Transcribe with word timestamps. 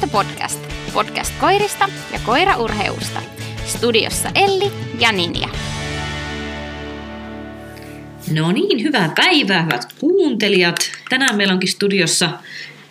Pentu-podcast. 0.00 0.58
Podcast 0.92 1.32
koirista 1.40 1.88
ja 2.12 2.18
koiraurheusta. 2.26 3.22
Studiossa 3.66 4.30
Elli 4.34 4.72
ja 4.98 5.12
Ninja. 5.12 5.48
No 8.32 8.52
niin, 8.52 8.82
hyvää 8.82 9.12
päivää, 9.16 9.62
hyvät 9.62 9.92
kuuntelijat. 10.00 10.76
Tänään 11.08 11.36
meillä 11.36 11.54
onkin 11.54 11.68
studiossa 11.68 12.30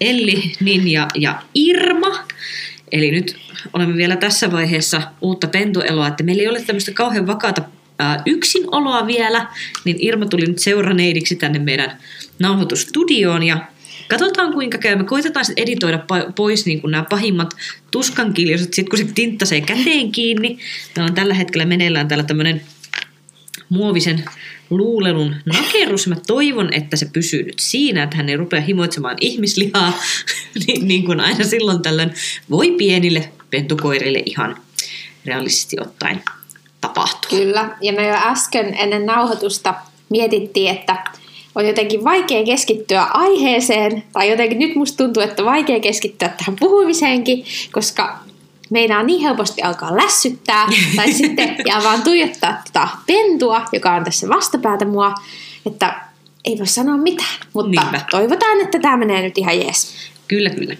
Elli, 0.01 0.54
Ninja 0.59 1.07
ja 1.15 1.41
Irma. 1.55 2.25
Eli 2.91 3.11
nyt 3.11 3.37
olemme 3.73 3.97
vielä 3.97 4.15
tässä 4.15 4.51
vaiheessa 4.51 5.01
uutta 5.21 5.47
pentueloa, 5.47 6.07
että 6.07 6.23
meillä 6.23 6.41
ei 6.41 6.49
ole 6.49 6.61
tämmöistä 6.61 6.91
kauhean 6.91 7.27
vakaata 7.27 7.61
ää, 7.99 8.21
yksinoloa 8.25 9.07
vielä, 9.07 9.47
niin 9.85 9.97
Irma 9.99 10.25
tuli 10.25 10.45
nyt 10.45 10.59
seuraneidiksi 10.59 11.35
tänne 11.35 11.59
meidän 11.59 11.97
nauhoitustudioon 12.39 13.43
ja 13.43 13.57
Katsotaan 14.07 14.54
kuinka 14.54 14.78
käy. 14.78 14.96
Me 14.96 15.04
koitetaan 15.04 15.46
sitten 15.46 15.64
editoida 15.64 16.00
pois 16.36 16.66
niin 16.66 16.82
nämä 16.88 17.06
pahimmat 17.10 17.56
tuskankiljaiset, 17.92 18.74
sitten 18.74 18.89
kun 18.89 19.07
se 19.07 19.14
tinttasee 19.16 19.61
käteen 19.61 20.11
kiinni. 20.11 20.57
Meillä 20.96 21.10
on 21.10 21.16
tällä 21.16 21.33
hetkellä 21.33 21.66
meneillään 21.66 22.07
täällä 22.07 22.24
tämmöinen 22.24 22.61
muovisen 23.70 24.24
luulelun 24.70 25.36
nakerus. 25.46 26.07
Mä 26.07 26.16
toivon, 26.28 26.74
että 26.74 26.97
se 26.97 27.10
pysyy 27.14 27.43
nyt 27.43 27.60
siinä, 27.60 28.04
että 28.04 28.18
hän 28.18 28.30
ei 28.30 28.38
rupea 28.38 28.61
himoitsemaan 28.61 29.18
ihmislihaa, 29.21 29.93
niin, 30.68 30.88
niin 30.88 31.05
kuin 31.05 31.19
aina 31.19 31.44
silloin 31.44 31.82
tällöin 31.82 32.14
voi 32.50 32.72
pienille 32.72 33.30
pentukoirille 33.50 34.23
ihan 34.25 34.58
realistisesti 35.25 35.78
ottaen 35.81 36.22
tapahtua. 36.81 37.39
Kyllä, 37.39 37.78
ja 37.81 37.94
me 37.94 38.08
jo 38.08 38.16
äsken 38.16 38.73
ennen 38.78 39.05
nauhoitusta 39.05 39.75
mietittiin, 40.09 40.72
että 40.72 41.03
on 41.58 41.67
jotenkin 41.67 42.03
vaikea 42.03 42.45
keskittyä 42.45 43.03
aiheeseen, 43.03 44.03
tai 44.13 44.30
jotenkin 44.30 44.59
nyt 44.59 44.75
musta 44.75 45.03
tuntuu, 45.03 45.23
että 45.23 45.45
vaikea 45.45 45.80
keskittyä 45.80 46.30
tähän 46.30 46.55
puhumiseenkin, 46.59 47.45
koska 47.72 48.19
meidän 48.69 48.99
on 48.99 49.08
niin 49.08 49.22
helposti 49.22 49.61
alkaa 49.61 49.97
lässyttää, 49.97 50.67
tai 50.95 51.14
sitten 51.22 51.55
jää 51.66 51.83
vaan 51.83 52.02
tuijottaa 52.02 52.61
tota 52.66 52.88
pentua, 53.08 53.66
joka 53.72 53.95
on 53.95 54.03
tässä 54.03 54.30
vastapäätä 54.30 54.86
mua, 54.86 55.14
että 55.66 56.02
ei 56.45 56.58
voi 56.58 56.67
sanoa 56.67 56.97
mitään, 56.97 57.36
mutta 57.53 57.81
Niinpä. 57.81 58.02
toivotaan, 58.11 58.61
että 58.61 58.80
tämä 58.80 58.97
menee 58.97 59.21
nyt 59.21 59.38
ihan 59.38 59.59
jees. 59.59 59.94
Kyllä, 60.27 60.49
kyllä. 60.49 60.75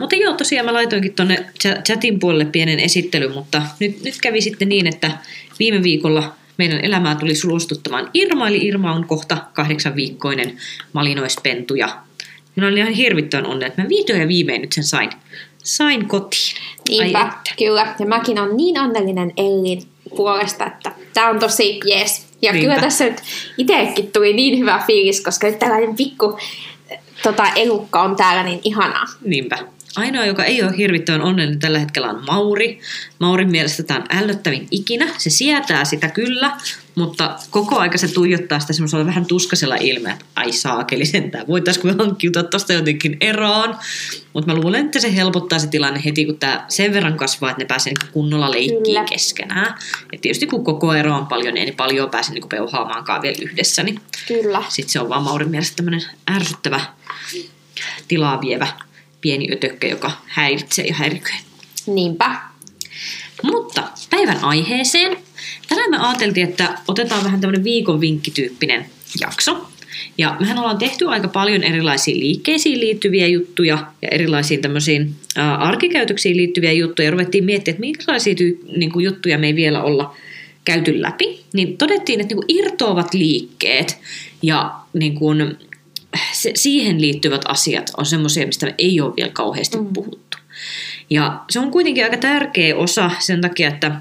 Mutta 0.00 0.16
joo, 0.16 0.32
tosiaan 0.34 0.66
mä 0.66 0.72
laitoinkin 0.72 1.14
tuonne 1.14 1.46
chatin 1.84 2.18
puolelle 2.18 2.44
pienen 2.44 2.80
esittelyn, 2.80 3.32
mutta 3.32 3.62
nyt, 3.80 4.02
nyt 4.02 4.14
kävi 4.22 4.40
sitten 4.40 4.68
niin, 4.68 4.86
että 4.86 5.10
viime 5.58 5.82
viikolla 5.82 6.34
meidän 6.56 6.84
elämää 6.84 7.14
tuli 7.14 7.34
suostuttamaan 7.34 8.10
Irma, 8.14 8.48
eli 8.48 8.66
Irma 8.66 8.92
on 8.92 9.06
kohta 9.06 9.38
kahdeksan 9.52 9.96
viikkoinen 9.96 10.56
malinoispentu 10.92 11.74
ja 11.74 11.98
minä 12.56 12.66
olin 12.66 12.78
ihan 12.78 12.92
hirvittävän 12.92 13.46
onnen, 13.46 13.66
että 13.66 13.82
mä 13.82 13.88
vihdoin 13.88 14.20
ja 14.20 14.28
viimein 14.28 14.60
nyt 14.60 14.72
sen 14.72 14.84
sain, 14.84 15.10
sain 15.58 16.08
kotiin. 16.08 16.56
Niinpä, 16.88 17.32
kyllä. 17.58 17.94
Ja 17.98 18.06
mäkin 18.06 18.38
on 18.38 18.56
niin 18.56 18.80
onnellinen 18.80 19.32
Ellin 19.36 19.82
puolesta, 20.16 20.66
että 20.66 20.92
tämä 21.14 21.30
on 21.30 21.38
tosi 21.38 21.80
jees. 21.84 22.26
Ja 22.42 22.52
Niinpä. 22.52 22.68
kyllä 22.68 22.80
tässä 22.80 23.04
nyt 23.04 23.22
itsekin 23.58 24.12
tuli 24.12 24.32
niin 24.32 24.58
hyvä 24.58 24.82
fiilis, 24.86 25.20
koska 25.20 25.46
nyt 25.46 25.58
tällainen 25.58 25.96
pikku 25.96 26.38
tota, 27.22 27.46
elukka 27.56 28.02
on 28.02 28.16
täällä 28.16 28.42
niin 28.42 28.60
ihanaa. 28.64 29.04
Niinpä. 29.24 29.58
Ainoa, 29.96 30.26
joka 30.26 30.44
ei 30.44 30.62
ole 30.62 30.76
hirvittävän 30.76 31.22
onnellinen 31.22 31.60
tällä 31.60 31.78
hetkellä 31.78 32.10
on 32.10 32.24
Mauri. 32.26 32.80
Maurin 33.18 33.50
mielestä 33.50 33.82
tämä 33.82 34.00
on 34.00 34.06
ällöttävin 34.18 34.68
ikinä. 34.70 35.08
Se 35.18 35.30
sietää 35.30 35.84
sitä 35.84 36.08
kyllä, 36.08 36.56
mutta 36.94 37.36
koko 37.50 37.78
aika 37.78 37.98
se 37.98 38.08
tuijottaa 38.08 38.60
sitä 38.60 38.72
semmoisella 38.72 39.06
vähän 39.06 39.26
tuskasella 39.26 39.76
ilmeellä, 39.76 40.12
että 40.12 40.24
ai 40.36 40.52
saakeli 40.52 41.06
sentään, 41.06 41.46
voitaisiko 41.46 41.88
me 41.88 41.94
hankkiutua 41.98 42.42
tuosta 42.42 42.72
jotenkin 42.72 43.16
eroon. 43.20 43.76
Mutta 44.32 44.52
mä 44.52 44.60
luulen, 44.60 44.84
että 44.84 45.00
se 45.00 45.16
helpottaa 45.16 45.58
se 45.58 45.66
tilanne 45.66 46.02
heti, 46.04 46.24
kun 46.24 46.38
tämä 46.38 46.64
sen 46.68 46.92
verran 46.92 47.16
kasvaa, 47.16 47.50
että 47.50 47.62
ne 47.62 47.66
pääsee 47.66 47.92
niinku 47.92 48.12
kunnolla 48.12 48.50
leikkiin 48.50 48.82
Kyllä. 48.82 49.04
keskenään. 49.04 49.74
Ja 50.12 50.18
tietysti 50.20 50.46
kun 50.46 50.64
koko 50.64 50.94
ero 50.94 51.16
on 51.16 51.26
paljon, 51.26 51.54
niin 51.54 51.76
paljon 51.76 52.10
pääsee 52.10 52.34
niinku 52.34 52.48
peuhaamaankaan 52.48 53.22
vielä 53.22 53.38
yhdessä. 53.42 53.82
Niin 53.82 54.00
Kyllä. 54.28 54.62
Sitten 54.68 54.92
se 54.92 55.00
on 55.00 55.08
vaan 55.08 55.22
Maurin 55.22 55.50
mielestä 55.50 55.76
tämmöinen 55.76 56.02
ärsyttävä 56.30 56.80
tilaa 58.08 58.40
vievä 58.40 58.66
pieni 59.24 59.48
ötökkä, 59.52 59.86
joka 59.86 60.10
häiritsee 60.26 60.84
ja 60.84 60.94
häiriköi. 60.94 61.34
Niinpä. 61.86 62.40
Mutta 63.42 63.82
päivän 64.10 64.44
aiheeseen. 64.44 65.16
Tänään 65.68 65.90
me 65.90 65.98
ajateltiin, 65.98 66.48
että 66.48 66.78
otetaan 66.88 67.24
vähän 67.24 67.40
tämmöinen 67.40 67.64
viikon 67.64 68.00
vinkkityyppinen 68.00 68.86
jakso. 69.20 69.68
Ja 70.18 70.36
mehän 70.40 70.58
ollaan 70.58 70.78
tehty 70.78 71.08
aika 71.08 71.28
paljon 71.28 71.62
erilaisiin 71.62 72.20
liikkeisiin 72.20 72.80
liittyviä 72.80 73.26
juttuja 73.26 73.78
ja 74.02 74.08
erilaisiin 74.08 74.62
tämmöisiin 74.62 75.14
ää, 75.36 75.56
arkikäytöksiin 75.56 76.36
liittyviä 76.36 76.72
juttuja. 76.72 77.06
Ja 77.06 77.10
ruvettiin 77.10 77.44
miettimään, 77.44 77.74
että 77.74 77.80
minkälaisia 77.80 78.34
tyy- 78.34 78.60
niin 78.76 78.92
kuin 78.92 79.04
juttuja 79.04 79.38
me 79.38 79.46
ei 79.46 79.56
vielä 79.56 79.82
olla 79.82 80.16
käyty 80.64 81.02
läpi. 81.02 81.40
Niin 81.52 81.76
todettiin, 81.78 82.20
että 82.20 82.34
niin 82.34 82.46
kuin 82.46 82.58
irtoavat 82.58 83.14
liikkeet 83.14 83.98
ja 84.42 84.74
niin 84.92 85.14
kuin 85.14 85.56
se, 86.32 86.52
siihen 86.54 87.00
liittyvät 87.00 87.42
asiat 87.48 87.90
on 87.96 88.06
semmoisia, 88.06 88.46
mistä 88.46 88.74
ei 88.78 89.00
ole 89.00 89.16
vielä 89.16 89.30
kauheasti 89.32 89.78
mm. 89.78 89.92
puhuttu. 89.92 90.38
Ja 91.10 91.40
se 91.50 91.58
on 91.58 91.70
kuitenkin 91.70 92.04
aika 92.04 92.16
tärkeä 92.16 92.76
osa 92.76 93.10
sen 93.18 93.40
takia, 93.40 93.68
että 93.68 93.92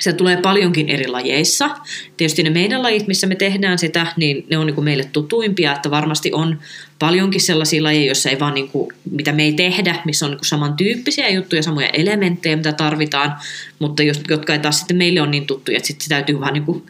se 0.00 0.12
tulee 0.12 0.36
paljonkin 0.36 0.88
eri 0.88 1.06
lajeissa. 1.06 1.70
Tietysti 2.16 2.42
ne 2.42 2.50
meidän 2.50 2.82
lajit, 2.82 3.06
missä 3.06 3.26
me 3.26 3.34
tehdään 3.34 3.78
sitä, 3.78 4.06
niin 4.16 4.46
ne 4.50 4.58
on 4.58 4.66
niin 4.66 4.74
kuin 4.74 4.84
meille 4.84 5.04
tutuimpia, 5.12 5.74
että 5.74 5.90
varmasti 5.90 6.32
on 6.32 6.58
paljonkin 6.98 7.40
sellaisia 7.40 7.82
lajeja, 7.82 8.06
joissa 8.06 8.30
ei 8.30 8.40
vaan 8.40 8.54
niin 8.54 8.68
kuin, 8.68 8.92
mitä 9.10 9.32
me 9.32 9.42
ei 9.42 9.52
tehdä, 9.52 9.96
missä 10.04 10.26
on 10.26 10.30
niin 10.30 10.38
kuin 10.38 10.46
samantyyppisiä 10.46 11.28
juttuja, 11.28 11.62
samoja 11.62 11.88
elementtejä, 11.88 12.56
mitä 12.56 12.72
tarvitaan, 12.72 13.34
mutta 13.78 14.02
jos, 14.02 14.20
jotka 14.28 14.52
ei 14.52 14.58
taas 14.58 14.78
sitten 14.78 14.96
meille 14.96 15.20
on 15.20 15.30
niin 15.30 15.46
tuttuja, 15.46 15.76
että 15.76 15.86
sitten 15.86 16.08
täytyy 16.08 16.40
vaan 16.40 16.52
niin 16.52 16.64
kuin, 16.64 16.82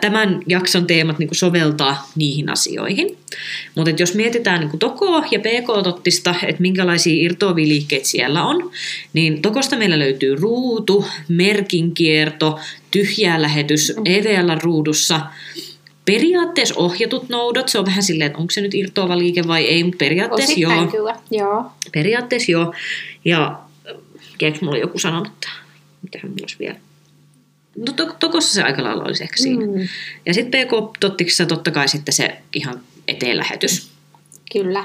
tämän 0.00 0.42
jakson 0.46 0.86
teemat 0.86 1.18
niin 1.18 1.28
kuin 1.28 1.36
soveltaa 1.36 2.10
niihin 2.16 2.50
asioihin. 2.50 3.16
Mutta 3.74 3.92
jos 3.98 4.14
mietitään 4.14 4.60
niin 4.60 4.70
kuin 4.70 4.78
Tokoa 4.78 5.24
ja 5.30 5.38
PK-tottista, 5.38 6.34
että 6.46 6.62
minkälaisia 6.62 7.24
irtoavia 7.24 7.68
liikkeitä 7.68 8.08
siellä 8.08 8.44
on, 8.44 8.70
niin 9.12 9.42
Tokosta 9.42 9.76
meillä 9.76 9.98
löytyy 9.98 10.36
ruutu, 10.36 11.04
merkinkierto, 11.28 12.37
tyhjää 12.90 13.42
lähetys 13.42 13.92
EVL-ruudussa, 14.04 15.20
periaatteessa 16.04 16.74
ohjatut 16.76 17.28
noudot, 17.28 17.68
se 17.68 17.78
on 17.78 17.86
vähän 17.86 18.02
silleen, 18.02 18.26
että 18.26 18.38
onko 18.38 18.50
se 18.50 18.60
nyt 18.60 18.74
irtoava 18.74 19.18
liike 19.18 19.42
vai 19.46 19.64
ei, 19.64 19.84
mutta 19.84 19.98
periaatteessa 19.98 20.52
Osittain 20.52 20.78
joo. 20.78 20.90
kyllä, 20.90 21.16
joo. 21.30 21.72
Periaatteessa 21.92 22.52
joo. 22.52 22.74
Ja 23.24 23.58
keeks 24.38 24.60
mulla 24.60 24.78
joku 24.78 24.98
sanonut, 24.98 25.26
että 25.26 25.48
mitähän 26.02 26.30
mulla 26.30 26.42
olisi 26.42 26.56
vielä. 26.58 26.76
No 27.86 27.92
to, 27.92 28.16
tokossa 28.20 28.54
se 28.54 28.62
aika 28.62 28.84
lailla 28.84 29.04
olisi 29.04 29.22
ehkä 29.22 29.36
siinä. 29.36 29.66
Mm. 29.66 29.88
Ja 30.26 30.34
sitten 30.34 30.66
PK-tottiksessa 30.66 31.46
totta 31.46 31.70
kai 31.70 31.88
sitten 31.88 32.14
se 32.14 32.38
ihan 32.52 32.80
eteenlähetys. 33.08 33.90
Kyllä. 34.52 34.84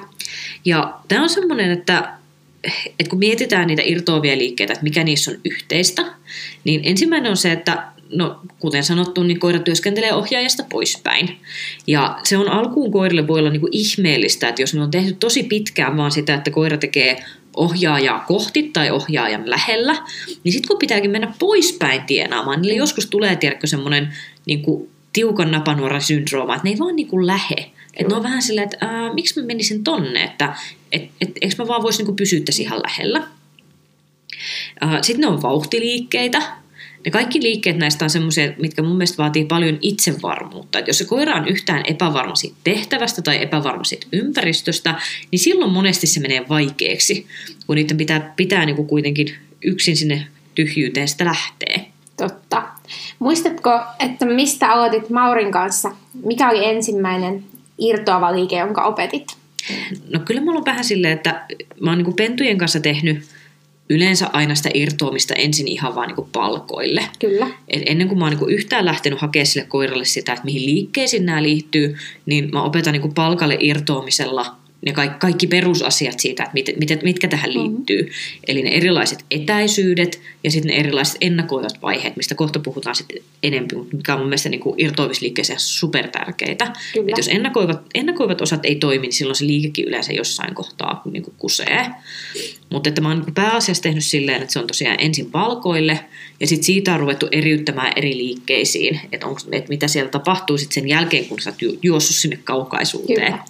Ja 0.66 1.00
tämä 1.08 1.24
on 1.24 1.30
semmoinen, 1.30 1.72
että, 1.72 2.14
että 3.00 3.10
kun 3.10 3.20
mietitään 3.20 3.68
niitä 3.68 3.82
irtoavia 3.86 4.38
liikkeitä, 4.38 4.74
että 4.74 4.84
mikä 4.84 5.04
niissä 5.04 5.32
on 5.32 5.38
yhteistä, 5.46 6.06
niin 6.64 6.82
ensimmäinen 6.84 7.30
on 7.30 7.38
se, 7.38 7.52
että 7.52 7.94
no 8.10 8.40
kuten 8.60 8.84
sanottu, 8.84 9.24
niin 9.24 9.40
koira 9.40 9.60
työskentelee 9.60 10.14
ohjaajasta 10.14 10.64
poispäin. 10.70 11.38
Ja 11.88 12.20
se 12.24 12.38
on 12.38 12.50
alkuun 12.50 12.92
koirille 12.92 13.28
voi 13.28 13.40
olla 13.40 13.50
niin 13.50 13.62
kuin 13.62 13.74
ihmeellistä, 13.74 14.50
että 14.50 14.62
jos 14.62 14.74
ne 14.74 14.82
on 14.82 14.92
tehty 14.92 15.14
tosi 15.14 15.44
pitkään 15.44 15.98
vaan 15.98 16.12
sitä, 16.12 16.34
että 16.34 16.52
koira 16.52 16.78
tekee 16.78 17.24
ohjaajaa 17.56 18.20
kohti 18.20 18.64
tai 18.74 18.92
ohjaajan 18.92 19.50
lähellä, 19.50 19.98
niin 20.44 20.54
sitten 20.54 20.68
kun 20.68 20.80
pitääkin 20.80 21.12
mennä 21.12 21.34
poispäin 21.40 22.04
tienaamaan, 22.04 22.62
niin 22.62 22.76
joskus 22.76 23.06
tulee 23.06 23.36
tiedätkö 23.36 23.68
semmoinen 23.68 24.14
niin 24.46 24.64
tiukan 25.14 25.52
napanuoran 25.52 26.02
syndrooma, 26.02 26.56
että 26.56 26.68
ne 26.68 26.72
ei 26.72 26.80
vaan 26.80 26.96
niin 26.96 27.08
kuin 27.08 27.28
lähe. 27.28 27.72
Että 27.98 28.10
ne 28.10 28.16
on 28.16 28.24
vähän 28.24 28.42
silleen, 28.42 28.66
että 28.66 28.86
ää, 28.86 29.14
miksi 29.14 29.40
mä 29.40 29.46
menisin 29.46 29.84
tonne, 29.84 30.24
että 30.24 30.56
et, 30.94 31.10
et, 31.22 31.30
eikö 31.42 31.56
mä 31.58 31.68
vaan 31.68 31.84
voisi 31.84 32.04
niin 32.04 32.16
pysyä 32.16 32.40
tässä 32.40 32.62
ihan 32.62 32.82
lähellä. 32.84 33.28
Sitten 35.02 35.22
ne 35.22 35.28
on 35.28 35.42
vauhtiliikkeitä, 35.42 36.42
ne 37.06 37.12
kaikki 37.12 37.42
liikkeet 37.42 37.78
näistä 37.78 38.06
on 38.06 38.10
semmoisia, 38.10 38.54
mitkä 38.58 38.82
mun 38.82 38.98
mielestä 38.98 39.18
vaatii 39.18 39.46
paljon 39.46 39.78
itsevarmuutta. 39.82 40.80
Että 40.80 40.90
jos 40.90 40.98
se 40.98 41.06
koira 41.06 41.36
on 41.36 41.48
yhtään 41.48 41.84
epävarma 41.88 42.36
siitä 42.36 42.56
tehtävästä 42.64 43.22
tai 43.22 43.44
epävarma 43.44 43.84
siitä 43.84 44.08
ympäristöstä, 44.14 44.96
niin 45.32 45.40
silloin 45.40 45.72
monesti 45.72 46.08
se 46.08 46.20
menee 46.20 46.50
vaikeaksi, 46.50 47.28
kun 47.68 47.76
niiden 47.76 47.98
pitää, 47.98 48.34
pitää 48.36 48.66
niin 48.66 48.76
kuin 48.76 48.88
kuitenkin 48.88 49.36
yksin 49.64 49.98
sinne 49.98 50.28
tyhjyyteen 50.56 51.08
sitä 51.08 51.26
lähtee. 51.26 51.86
Totta. 52.18 52.64
Muistatko, 53.20 53.82
että 54.00 54.26
mistä 54.26 54.72
aloitit 54.72 55.10
Maurin 55.10 55.52
kanssa? 55.52 55.92
Mikä 56.26 56.50
oli 56.50 56.66
ensimmäinen 56.66 57.44
irtoava 57.78 58.36
liike, 58.36 58.58
jonka 58.58 58.84
opetit? 58.84 59.43
No 60.10 60.20
kyllä 60.20 60.42
mulla 60.42 60.60
on 60.60 60.66
vähän 60.66 60.84
silleen, 60.84 61.14
että 61.14 61.46
mä 61.82 61.92
oon 61.92 61.98
niin 61.98 62.14
pentujen 62.14 62.58
kanssa 62.58 62.80
tehnyt 62.80 63.26
yleensä 63.90 64.30
aina 64.34 64.56
sitä 64.56 64.70
irtoamista 64.74 65.34
ensin 65.34 65.68
ihan 65.68 65.96
vaan 65.96 66.08
niin 66.08 66.28
palkoille. 66.32 67.04
Kyllä. 67.20 67.48
Et 67.68 67.82
ennen 67.86 68.08
kuin 68.08 68.20
mä 68.20 68.26
oon 68.26 68.38
niin 68.38 68.50
yhtään 68.50 68.86
lähtenyt 68.86 69.22
hakemaan 69.22 69.46
sille 69.46 69.68
koiralle 69.70 70.06
sitä, 70.06 70.34
että 70.34 70.46
mihin 70.46 70.66
liikkeisiin 70.66 71.26
nämä 71.26 71.44
liittyy, 71.44 71.96
niin 72.26 72.50
mä 72.52 72.64
opetan 72.64 72.94
niin 72.94 73.14
palkalle 73.14 73.58
irtoamisella 73.60 74.56
ne 74.86 74.92
kaikki, 74.92 75.18
kaikki 75.20 75.48
perusasiat 75.48 76.20
siitä, 76.20 76.44
että 76.44 76.54
mit, 76.54 76.70
mit, 76.80 77.04
mitkä 77.04 77.28
tähän 77.28 77.54
Mm-hmm. 77.54 77.76
liittyy. 77.76 78.12
Eli 78.48 78.62
ne 78.62 78.70
erilaiset 78.70 79.26
etäisyydet 79.32 80.22
ja 80.44 80.52
sitten 80.52 80.70
ne 80.70 80.80
erilaiset 80.80 81.18
ennakoivat 81.22 81.82
vaiheet, 81.82 82.16
mistä 82.16 82.36
kohta 82.36 82.60
puhutaan 82.60 82.96
sitten 82.96 83.18
enemmän, 83.44 83.70
mutta 83.76 83.98
mikä 83.98 84.14
on 84.14 84.20
mun 84.20 84.30
mielestä 84.30 84.50
niin 84.50 84.60
kuin 84.60 84.76
irtoamisliikkeeseen 84.78 85.60
supertärkeitä. 85.60 86.74
Kyllä. 86.94 87.06
Että 87.10 87.20
jos 87.20 87.28
ennakoivat, 87.28 87.82
ennakoivat 87.96 88.42
osat 88.42 88.66
ei 88.66 88.76
toimi, 88.76 89.02
niin 89.02 89.14
silloin 89.14 89.36
se 89.36 89.48
liikekin 89.48 89.86
yleensä 89.86 90.14
jossain 90.14 90.56
kohtaa 90.56 91.02
niin 91.12 91.24
kuin 91.24 91.36
kusee. 91.38 91.86
Mutta 92.70 92.90
että 92.90 93.02
mä 93.02 93.10
oon 93.10 93.20
niin 93.20 93.34
pääasiassa 93.34 93.84
tehnyt 93.84 94.04
silleen, 94.04 94.42
että 94.42 94.54
se 94.54 94.60
on 94.60 94.68
tosiaan 94.68 94.98
ensin 95.00 95.32
palkoille 95.32 96.00
ja 96.44 96.48
sitten 96.48 96.66
siitä 96.66 96.94
on 96.94 97.00
ruvettu 97.00 97.28
eriyttämään 97.32 97.94
eri 97.96 98.18
liikkeisiin, 98.18 99.00
että, 99.12 99.28
onko, 99.28 99.42
että 99.52 99.70
mitä 99.70 99.88
siellä 99.88 100.10
tapahtuu 100.10 100.58
sitten 100.58 100.74
sen 100.74 100.88
jälkeen, 100.88 101.26
kun 101.26 101.40
sä 101.40 101.50
oot 101.50 101.62
ju- 101.62 101.80
juossut 101.82 102.16
sinne 102.16 102.40
kaukaisuuteen. 102.44 103.32
Kyllä. 103.32 103.44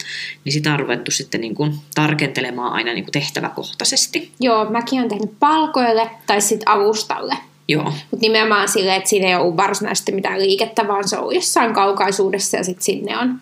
Niin 0.45 0.53
sitä 0.53 0.73
on 0.73 0.79
ruvettu 0.79 1.11
sitten 1.11 1.41
niin 1.41 1.55
kuin 1.55 1.75
tarkentelemaan 1.95 2.73
aina 2.73 2.93
niin 2.93 3.03
kuin 3.03 3.11
tehtäväkohtaisesti. 3.11 4.31
Joo, 4.39 4.69
mäkin 4.69 4.99
olen 4.99 5.09
tehnyt 5.09 5.31
palkoille 5.39 6.09
tai 6.27 6.41
sitten 6.41 6.69
avustalle. 6.69 7.37
Joo, 7.67 7.83
Mutta 7.83 8.21
nimenomaan 8.21 8.69
silleen, 8.69 8.97
että 8.97 9.09
siinä 9.09 9.27
ei 9.27 9.35
ole 9.35 9.57
varsinaisesti 9.57 10.11
mitään 10.11 10.41
liikettä, 10.41 10.87
vaan 10.87 11.07
se 11.07 11.17
on 11.17 11.35
jossain 11.35 11.73
kaukaisuudessa 11.73 12.57
ja 12.57 12.63
sitten 12.63 12.83
sinne 12.83 13.17
on 13.17 13.35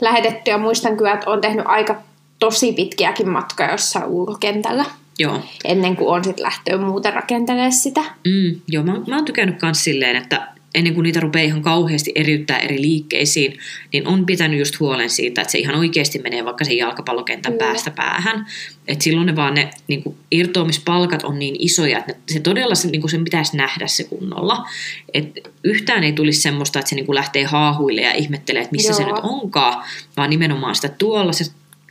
lähetetty. 0.00 0.50
Ja 0.50 0.58
muistan 0.58 0.96
kyllä, 0.96 1.12
että 1.12 1.30
olen 1.30 1.40
tehnyt 1.40 1.66
aika 1.68 1.96
tosi 2.38 2.72
pitkiäkin 2.72 3.28
matkoja 3.28 3.72
jossain 3.72 4.04
ulkokentällä 4.04 4.84
joo. 5.18 5.42
ennen 5.64 5.96
kuin 5.96 6.08
on 6.08 6.24
sitten 6.24 6.44
lähtöä 6.44 6.78
muuten 6.78 7.12
rakentelemaan 7.12 7.72
sitä. 7.72 8.00
Mm, 8.00 8.60
joo, 8.68 8.84
mä, 8.84 8.92
mä 9.06 9.16
oon 9.16 9.24
tykännyt 9.24 9.62
myös 9.62 9.84
silleen, 9.84 10.16
että 10.16 10.48
ennen 10.74 10.94
kuin 10.94 11.02
niitä 11.02 11.20
rupeaa 11.20 11.44
ihan 11.44 11.62
kauheasti 11.62 12.12
eriyttää 12.14 12.58
eri 12.58 12.80
liikkeisiin, 12.80 13.58
niin 13.92 14.06
on 14.06 14.26
pitänyt 14.26 14.58
just 14.58 14.80
huolen 14.80 15.10
siitä, 15.10 15.40
että 15.40 15.52
se 15.52 15.58
ihan 15.58 15.74
oikeasti 15.74 16.18
menee 16.18 16.44
vaikka 16.44 16.64
sen 16.64 16.76
jalkapallokentän 16.76 17.52
Kyllä. 17.52 17.66
päästä 17.66 17.90
päähän. 17.90 18.46
Että 18.88 19.04
silloin 19.04 19.26
ne 19.26 19.36
vaan 19.36 19.54
ne 19.54 19.70
niin 19.88 20.02
kuin, 20.02 20.16
irtoamispalkat 20.30 21.22
on 21.22 21.38
niin 21.38 21.56
isoja, 21.58 21.98
että 21.98 22.14
se 22.32 22.40
todella 22.40 22.74
se, 22.74 22.88
niin 22.88 23.00
kuin 23.00 23.10
sen 23.10 23.24
pitäisi 23.24 23.56
nähdä 23.56 23.86
se 23.86 24.04
kunnolla. 24.04 24.68
Et 25.14 25.48
yhtään 25.64 26.04
ei 26.04 26.12
tulisi 26.12 26.40
semmoista, 26.40 26.78
että 26.78 26.88
se 26.88 26.94
niin 26.96 27.06
kuin 27.06 27.16
lähtee 27.16 27.44
haahuille 27.44 28.00
ja 28.00 28.12
ihmettelee, 28.12 28.62
että 28.62 28.72
missä 28.72 28.92
Joo. 28.92 28.96
se 28.96 29.04
nyt 29.04 29.20
onkaan, 29.22 29.84
vaan 30.16 30.30
nimenomaan 30.30 30.74
sitä 30.74 30.88
tuolla 30.88 31.32
se 31.32 31.44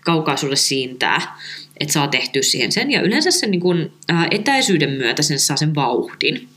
kaukaisuudessa 0.06 0.68
siintää, 0.68 1.38
että 1.80 1.94
saa 1.94 2.08
tehtyä 2.08 2.42
siihen 2.42 2.72
sen. 2.72 2.92
Ja 2.92 3.02
yleensä 3.02 3.32
sen 3.32 3.52
niin 3.52 3.62
kuin, 3.62 3.92
ää, 4.08 4.28
etäisyyden 4.32 4.92
myötä 4.92 5.22
sen 5.22 5.40
saa 5.40 5.58
sen 5.58 5.76
vauhdin. 5.76 6.48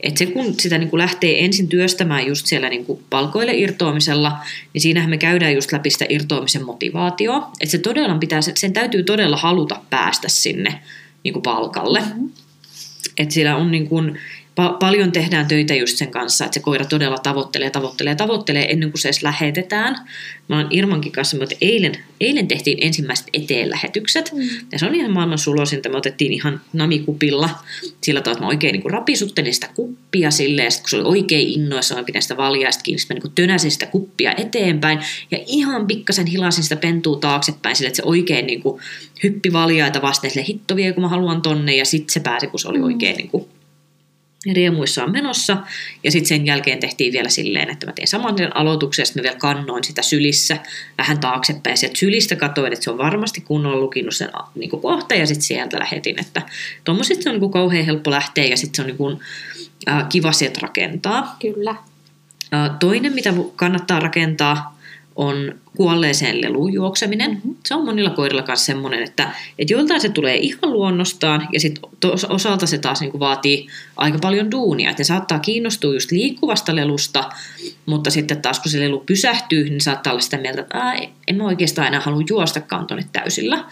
Et 0.00 0.16
se 0.16 0.26
kun 0.26 0.54
sitä 0.60 0.78
niin 0.78 0.90
kuin 0.90 0.98
lähtee 0.98 1.44
ensin 1.44 1.68
työstämään 1.68 2.26
just 2.26 2.46
siellä 2.46 2.68
niin 2.68 2.84
kuin 2.84 3.04
palkoille 3.10 3.54
irtoamisella, 3.54 4.38
niin 4.74 4.82
siinähän 4.82 5.10
me 5.10 5.18
käydään 5.18 5.54
just 5.54 5.72
läpi 5.72 5.90
sitä 5.90 6.06
irtoamisen 6.08 6.64
motivaatioa. 6.64 7.50
Että 7.60 7.70
se 7.70 7.78
todella 7.78 8.18
pitää, 8.18 8.40
sen 8.54 8.72
täytyy 8.72 9.02
todella 9.02 9.36
haluta 9.36 9.80
päästä 9.90 10.28
sinne 10.28 10.80
niin 11.24 11.32
kuin 11.32 11.42
palkalle. 11.42 12.00
Mm-hmm. 12.00 12.30
Että 13.18 13.34
siellä 13.34 13.56
on 13.56 13.70
niin 13.70 13.88
kuin, 13.88 14.18
pa- 14.60 14.76
paljon 14.80 15.12
tehdään 15.12 15.48
töitä 15.48 15.74
just 15.74 15.96
sen 15.96 16.10
kanssa, 16.10 16.44
että 16.44 16.54
se 16.54 16.60
koira 16.60 16.84
todella 16.84 17.18
tavoittelee, 17.18 17.70
tavoittelee, 17.70 18.14
tavoittelee 18.14 18.72
ennen 18.72 18.90
kuin 18.90 19.00
se 19.00 19.08
edes 19.08 19.22
lähetetään. 19.22 19.96
Mä 20.48 20.56
oon 20.56 20.66
Irmankin 20.70 21.12
kanssa, 21.12 21.36
mutta 21.38 21.54
eilen, 21.60 21.92
eilen 22.20 22.48
tehtiin 22.48 22.78
ensimmäiset 22.80 23.26
eteenlähetykset. 23.32 24.32
Mm. 24.32 24.40
Ja 24.72 24.78
se 24.78 24.86
on 24.86 24.94
ihan 24.94 25.10
maailman 25.10 25.38
sulosinta. 25.38 25.88
Me 25.88 25.96
otettiin 25.96 26.32
ihan 26.32 26.60
namikupilla 26.72 27.50
sillä 28.00 28.20
tavalla, 28.20 28.36
että 28.36 28.44
mä 28.44 28.48
oikein 28.48 28.72
niin 28.72 28.90
rapisuttelin 28.90 29.54
sitä 29.54 29.68
kuppia 29.74 30.30
silleen. 30.30 30.64
Ja 30.64 30.70
sit 30.70 30.80
kun 30.80 30.90
se 30.90 30.96
oli 30.96 31.04
oikein 31.04 31.48
innoissa, 31.48 31.94
mä 31.94 32.02
pidän 32.02 32.22
sitä 32.22 32.36
valjaista 32.36 32.82
kiinni, 32.82 33.02
mä 33.08 33.14
niin 33.14 33.32
tönäsin 33.34 33.70
sitä 33.70 33.86
kuppia 33.86 34.32
eteenpäin. 34.36 34.98
Ja 35.30 35.38
ihan 35.46 35.86
pikkasen 35.86 36.26
hilasin 36.26 36.64
sitä 36.64 36.76
pentua 36.76 37.16
taaksepäin 37.16 37.76
sille, 37.76 37.88
että 37.88 37.96
se 37.96 38.02
oikein 38.04 38.46
niin 38.46 38.62
kuin 38.62 38.82
hyppi 39.22 39.52
valjaita 39.52 40.02
vasten. 40.02 40.30
Sille 40.30 40.46
hitto 40.48 40.76
vie, 40.76 40.92
kun 40.92 41.02
mä 41.02 41.08
haluan 41.08 41.42
tonne. 41.42 41.76
Ja 41.76 41.84
sitten 41.84 42.12
se 42.12 42.20
pääsi, 42.20 42.46
kun 42.46 42.60
se 42.60 42.68
oli 42.68 42.80
oikein 42.80 43.16
niin 43.16 43.30
kuin 43.30 43.48
riemuissaan 44.52 45.12
menossa. 45.12 45.56
Ja 46.04 46.10
sitten 46.10 46.28
sen 46.28 46.46
jälkeen 46.46 46.80
tehtiin 46.80 47.12
vielä 47.12 47.28
silleen, 47.28 47.70
että 47.70 47.86
mä 47.86 47.92
tein 47.92 48.08
saman 48.08 48.34
tien 48.34 48.56
aloituksen, 48.56 49.02
ja 49.02 49.12
mä 49.16 49.22
vielä 49.22 49.36
kannoin 49.36 49.84
sitä 49.84 50.02
sylissä 50.02 50.56
vähän 50.98 51.18
taaksepäin. 51.18 51.76
Sieltä 51.76 51.98
sylistä 51.98 52.36
katsoin, 52.36 52.72
että 52.72 52.84
se 52.84 52.90
on 52.90 52.98
varmasti 52.98 53.40
kunnolla 53.40 53.80
lukinut 53.80 54.16
sen 54.16 54.30
niin 54.54 54.70
kuin 54.70 54.82
kohta, 54.82 55.14
ja 55.14 55.26
sitten 55.26 55.42
sieltä 55.42 55.78
lähetin. 55.78 56.20
Että 56.20 56.42
tuommoiset 56.84 57.22
se 57.22 57.28
on 57.28 57.32
niin 57.32 57.40
kuin 57.40 57.52
kauhean 57.52 57.86
helppo 57.86 58.10
lähteä, 58.10 58.44
ja 58.44 58.56
sitten 58.56 58.76
se 58.76 58.82
on 58.82 58.86
niin 58.86 58.96
kuin, 58.96 59.18
äh, 59.88 60.08
kiva 60.08 60.32
sieltä 60.32 60.58
rakentaa. 60.62 61.36
Kyllä. 61.40 61.70
Äh, 62.54 62.70
toinen, 62.80 63.12
mitä 63.12 63.34
kannattaa 63.56 64.00
rakentaa, 64.00 64.77
on 65.18 65.54
kuolleeseen 65.76 66.40
leluun 66.40 66.72
juokseminen. 66.72 67.30
Mm-hmm. 67.30 67.56
Se 67.66 67.74
on 67.74 67.84
monilla 67.84 68.10
koirilla 68.10 68.42
kanssa 68.42 68.66
semmoinen, 68.66 69.02
että, 69.02 69.30
että 69.58 69.72
joiltain 69.72 70.00
se 70.00 70.08
tulee 70.08 70.36
ihan 70.36 70.72
luonnostaan 70.72 71.48
ja 71.52 71.60
sitten 71.60 71.82
osalta 72.28 72.66
se 72.66 72.78
taas 72.78 73.00
niin 73.00 73.10
kuin 73.10 73.20
vaatii 73.20 73.66
aika 73.96 74.18
paljon 74.18 74.50
duunia. 74.50 74.90
Että 74.90 75.00
ne 75.00 75.04
saattaa 75.04 75.38
kiinnostua 75.38 75.94
just 75.94 76.10
liikkuvasta 76.10 76.76
lelusta, 76.76 77.28
mutta 77.86 78.10
sitten 78.10 78.42
taas 78.42 78.60
kun 78.60 78.70
se 78.70 78.80
lelu 78.80 79.00
pysähtyy, 79.06 79.68
niin 79.68 79.80
saattaa 79.80 80.12
olla 80.12 80.20
sitä 80.20 80.38
mieltä, 80.38 80.60
että 80.60 80.78
Ää, 80.78 80.94
en 81.28 81.36
mä 81.36 81.44
oikeastaan 81.44 81.88
enää 81.88 82.00
halua 82.00 82.22
juostakaan 82.28 82.86
tuonne 82.86 83.06
täysillä. 83.12 83.64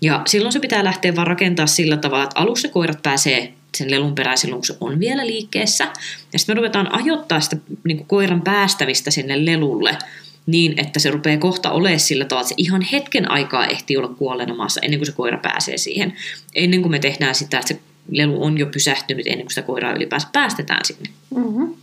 Ja 0.00 0.22
silloin 0.26 0.52
se 0.52 0.60
pitää 0.60 0.84
lähteä 0.84 1.16
vaan 1.16 1.26
rakentaa 1.26 1.66
sillä 1.66 1.96
tavalla, 1.96 2.24
että 2.24 2.40
alussa 2.40 2.68
koirat 2.68 3.02
pääsee 3.02 3.52
sen 3.76 3.90
lelun 3.90 4.14
perään 4.14 4.38
silloin, 4.38 4.60
kun 4.60 4.66
se 4.66 4.76
on 4.80 5.00
vielä 5.00 5.26
liikkeessä. 5.26 5.84
Ja 6.32 6.38
sitten 6.38 6.56
me 6.56 6.58
ruvetaan 6.58 6.94
ajoittaa 6.94 7.40
sitä 7.40 7.56
niin 7.84 8.06
koiran 8.06 8.42
päästämistä 8.42 9.10
sinne 9.10 9.46
lelulle 9.46 9.98
niin, 10.46 10.80
että 10.80 11.00
se 11.00 11.10
rupeaa 11.10 11.38
kohta 11.38 11.70
olemaan 11.70 12.00
sillä 12.00 12.24
tavalla, 12.24 12.42
että 12.42 12.48
se 12.48 12.54
ihan 12.58 12.82
hetken 12.82 13.30
aikaa 13.30 13.66
ehtii 13.66 13.96
olla 13.96 14.08
kuolleena 14.08 14.54
maassa 14.54 14.80
ennen 14.80 15.00
kuin 15.00 15.06
se 15.06 15.12
koira 15.12 15.38
pääsee 15.38 15.76
siihen. 15.76 16.14
Ennen 16.54 16.82
kuin 16.82 16.90
me 16.90 16.98
tehdään 16.98 17.34
sitä, 17.34 17.58
että 17.58 17.68
se 17.68 17.80
lelu 18.10 18.44
on 18.44 18.58
jo 18.58 18.66
pysähtynyt 18.66 19.26
ennen 19.26 19.40
kuin 19.40 19.50
sitä 19.50 19.62
koiraa 19.62 19.92
ylipäänsä 19.92 20.28
päästetään 20.32 20.84
sinne. 20.84 21.08
Mm-hmm. 21.36 21.74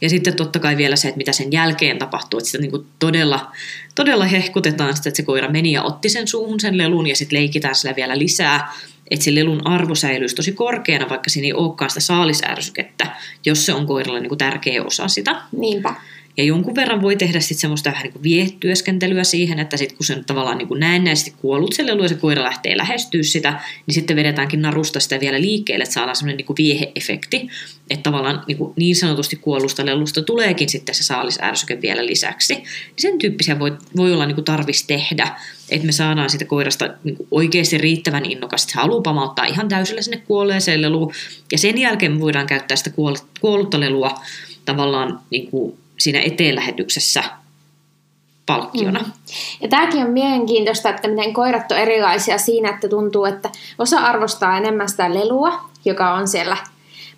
Ja 0.00 0.08
sitten 0.08 0.36
totta 0.36 0.58
kai 0.58 0.76
vielä 0.76 0.96
se, 0.96 1.08
että 1.08 1.18
mitä 1.18 1.32
sen 1.32 1.52
jälkeen 1.52 1.98
tapahtuu, 1.98 2.38
että 2.38 2.50
sitä 2.50 2.62
niin 2.62 2.70
kuin 2.70 2.86
todella, 2.98 3.52
todella 3.94 4.24
hehkutetaan 4.24 4.96
sitä, 4.96 5.08
että 5.08 5.16
se 5.16 5.22
koira 5.22 5.50
meni 5.50 5.72
ja 5.72 5.82
otti 5.82 6.08
sen 6.08 6.28
suuhun 6.28 6.60
sen 6.60 6.78
lelun 6.78 7.06
ja 7.06 7.16
sitten 7.16 7.38
leikitään 7.38 7.74
sillä 7.74 7.96
vielä 7.96 8.18
lisää, 8.18 8.72
että 9.10 9.24
se 9.24 9.34
lelun 9.34 9.66
arvo 9.66 9.94
säilyisi 9.94 10.34
tosi 10.34 10.52
korkeana, 10.52 11.08
vaikka 11.08 11.30
siinä 11.30 11.46
ei 11.46 11.52
olekaan 11.52 11.90
sitä 11.90 12.00
saalisärsykettä, 12.00 13.06
jos 13.46 13.66
se 13.66 13.72
on 13.72 13.86
koiralle 13.86 14.20
niin 14.20 14.28
kuin 14.28 14.38
tärkeä 14.38 14.82
osa 14.82 15.08
sitä. 15.08 15.42
Niinpä. 15.52 15.94
Ja 16.38 16.44
jonkun 16.44 16.74
verran 16.74 17.02
voi 17.02 17.16
tehdä 17.16 17.40
sitten 17.40 17.60
semmoista 17.60 17.90
vähän 17.90 18.02
niin 18.02 18.22
vietyöskentelyä 18.22 19.24
siihen, 19.24 19.58
että 19.58 19.76
sitten 19.76 19.96
kun 19.96 20.06
se 20.06 20.14
on 20.14 20.24
tavallaan 20.24 20.58
niin 20.58 20.68
kuin 20.68 20.80
näennäisesti 20.80 21.34
kuollut 21.38 21.72
se 21.72 21.86
lelu 21.86 22.02
ja 22.02 22.08
se 22.08 22.14
koira 22.14 22.42
lähtee 22.42 22.76
lähestyä 22.76 23.22
sitä, 23.22 23.60
niin 23.86 23.94
sitten 23.94 24.16
vedetäänkin 24.16 24.62
narusta 24.62 25.00
sitä 25.00 25.20
vielä 25.20 25.40
liikkeelle, 25.40 25.82
että 25.82 25.94
saadaan 25.94 26.16
semmoinen 26.16 26.36
niin 26.36 26.56
vieheefekti. 26.58 27.48
Että 27.90 28.02
tavallaan 28.02 28.44
niin, 28.46 28.58
kuin 28.58 28.72
niin 28.76 28.96
sanotusti 28.96 29.36
kuollusta 29.36 29.86
lelusta 29.86 30.22
tuleekin 30.22 30.68
sitten 30.68 30.94
se 30.94 31.04
saalisärsyke 31.04 31.82
vielä 31.82 32.06
lisäksi. 32.06 32.54
Niin 32.54 32.66
sen 32.98 33.18
tyyppisiä 33.18 33.58
voi, 33.58 33.76
voi 33.96 34.12
olla 34.12 34.26
niin 34.26 34.44
tarvis 34.44 34.86
tehdä, 34.86 35.28
että 35.70 35.86
me 35.86 35.92
saadaan 35.92 36.30
sitä 36.30 36.44
koirasta 36.44 36.88
niin 37.04 37.16
oikeasti 37.30 37.78
riittävän 37.78 38.24
innokas, 38.26 38.62
että 38.62 38.72
se 38.72 38.78
haluaa 38.78 39.02
pamauttaa 39.02 39.44
ihan 39.44 39.68
täysillä 39.68 40.02
sinne 40.02 40.22
kuolleeseen 40.26 40.82
leluun. 40.82 41.12
Ja 41.52 41.58
sen 41.58 41.78
jälkeen 41.78 42.12
me 42.12 42.20
voidaan 42.20 42.46
käyttää 42.46 42.76
sitä 42.76 42.90
kuollutta 43.40 43.80
lelua 43.80 44.20
tavallaan 44.64 45.20
niin 45.30 45.50
kuin 45.50 45.78
siinä 45.98 46.20
eteenlähetyksessä 46.20 47.24
palkkiona. 48.46 48.98
Mm. 48.98 49.12
Ja 49.60 49.68
tämäkin 49.68 50.04
on 50.04 50.10
mielenkiintoista, 50.10 50.88
että 50.88 51.08
miten 51.08 51.32
koirat 51.32 51.72
on 51.72 51.78
erilaisia 51.78 52.38
siinä, 52.38 52.70
että 52.70 52.88
tuntuu, 52.88 53.24
että 53.24 53.50
osa 53.78 53.98
arvostaa 53.98 54.56
enemmän 54.56 54.88
sitä 54.88 55.14
lelua, 55.14 55.60
joka 55.84 56.14
on 56.14 56.28
siellä 56.28 56.56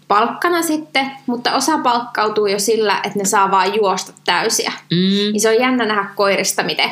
palkkana 0.09 0.63
sitten, 0.63 1.11
mutta 1.27 1.55
osa 1.55 1.79
palkkautuu 1.79 2.47
jo 2.47 2.59
sillä, 2.59 3.01
että 3.05 3.19
ne 3.19 3.25
saa 3.25 3.51
vaan 3.51 3.75
juosta 3.75 4.13
täysiä. 4.25 4.73
Mm. 4.91 4.97
Niin 5.33 5.41
se 5.41 5.49
on 5.49 5.61
jännä 5.61 5.87
nähdä 5.87 6.05
koirista, 6.15 6.63
miten, 6.63 6.91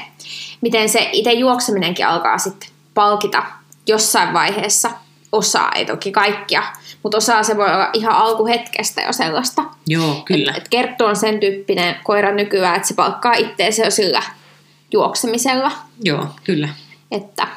miten 0.61 0.89
se 0.89 1.09
itse 1.13 1.33
juokseminenkin 1.33 2.07
alkaa 2.07 2.39
sitten 2.39 2.69
palkita 2.95 3.43
jossain 3.87 4.33
vaiheessa. 4.33 4.91
Osaa, 5.33 5.73
ei 5.75 5.87
toki 5.87 6.13
kaikkia, 6.13 6.63
mutta 7.03 7.17
osaa 7.17 7.43
se 7.43 7.57
voi 7.57 7.67
olla 7.67 7.91
ihan 7.93 8.15
alkuhetkestä 8.15 9.03
jo 9.03 9.13
sellaista. 9.13 9.65
Joo, 9.87 10.23
kyllä. 10.25 10.51
Et, 10.51 10.57
et 10.57 10.69
Kerttu 10.69 11.05
on 11.05 11.17
sen 11.17 11.41
tyyppinen 11.41 11.97
koira 12.05 12.33
nykyään, 12.33 12.77
että 12.77 12.89
se 12.89 12.95
palkkaa 12.95 13.33
itteensä 13.35 13.85
jo 13.85 13.91
sillä 13.91 14.23
juoksemisella. 14.93 15.73
Joo, 16.03 16.27
kyllä. 16.45 16.69
Että, 17.11 17.49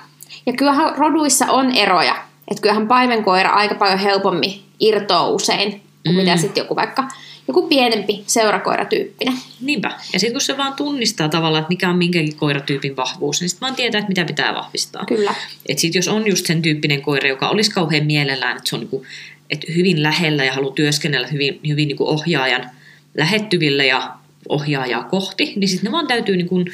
ja 0.46 0.54
kyllähän 0.54 0.98
roduissa 0.98 1.46
on 1.46 1.76
eroja. 1.76 2.16
Että 2.48 2.62
kyllähän 2.62 2.88
paimenkoira 2.88 3.50
aika 3.50 3.76
paljon 3.76 4.00
helpommin 4.00 4.64
irtoaa 4.80 5.28
usein 5.28 5.72
kuin 5.72 6.16
mm. 6.16 6.22
mitä 6.22 6.38
sitten 6.38 6.62
joku 6.62 6.76
vaikka 6.76 7.04
joku 7.48 7.68
pienempi 7.68 8.24
seurakoiratyyppinen. 8.28 9.34
Niinpä. 9.62 9.92
Ja 10.14 10.20
sitten 10.20 10.34
kun 10.34 10.42
se 10.42 10.58
vaan 10.58 10.74
tunnistaa 10.74 11.30
tavallaan, 11.30 11.62
että 11.62 11.70
mikä 11.70 11.90
on 11.90 11.98
minkäkin 11.98 12.36
koiratyypin 12.36 12.96
vahvuus, 12.96 13.42
niin 13.42 13.50
sitten 13.50 13.62
vaan 13.62 13.76
tietää, 13.76 14.00
että 14.00 14.10
mitä 14.10 14.26
pitää 14.26 14.56
vahvistaa. 14.56 15.06
Kyllä. 15.06 15.36
Et 15.66 15.80
sit 15.80 15.96
jos 15.96 16.08
on 16.08 16.28
just 16.28 16.46
sen 16.46 16.62
tyyppinen 16.62 17.02
koira, 17.02 17.30
joka 17.30 17.50
olisi 17.50 17.72
kauhean 17.72 18.06
mielellään, 18.06 18.58
että 18.58 18.70
se 18.70 18.76
on 18.76 18.80
niinku, 18.80 19.06
et 19.50 19.66
hyvin 19.76 20.04
lähellä 20.04 20.44
ja 20.44 20.54
haluaa 20.54 20.74
työskennellä 20.74 21.28
hyvin, 21.28 21.60
hyvin 21.68 21.88
niinku 21.88 22.08
ohjaajan 22.08 22.70
lähettyvillä 23.18 23.84
ja 23.84 24.14
ohjaajaa 24.50 25.04
kohti, 25.04 25.54
niin 25.56 25.68
sitten 25.68 25.86
ne 25.86 25.92
vaan 25.92 26.08
täytyy 26.08 26.38
niin 26.38 26.50
kuin 26.50 26.66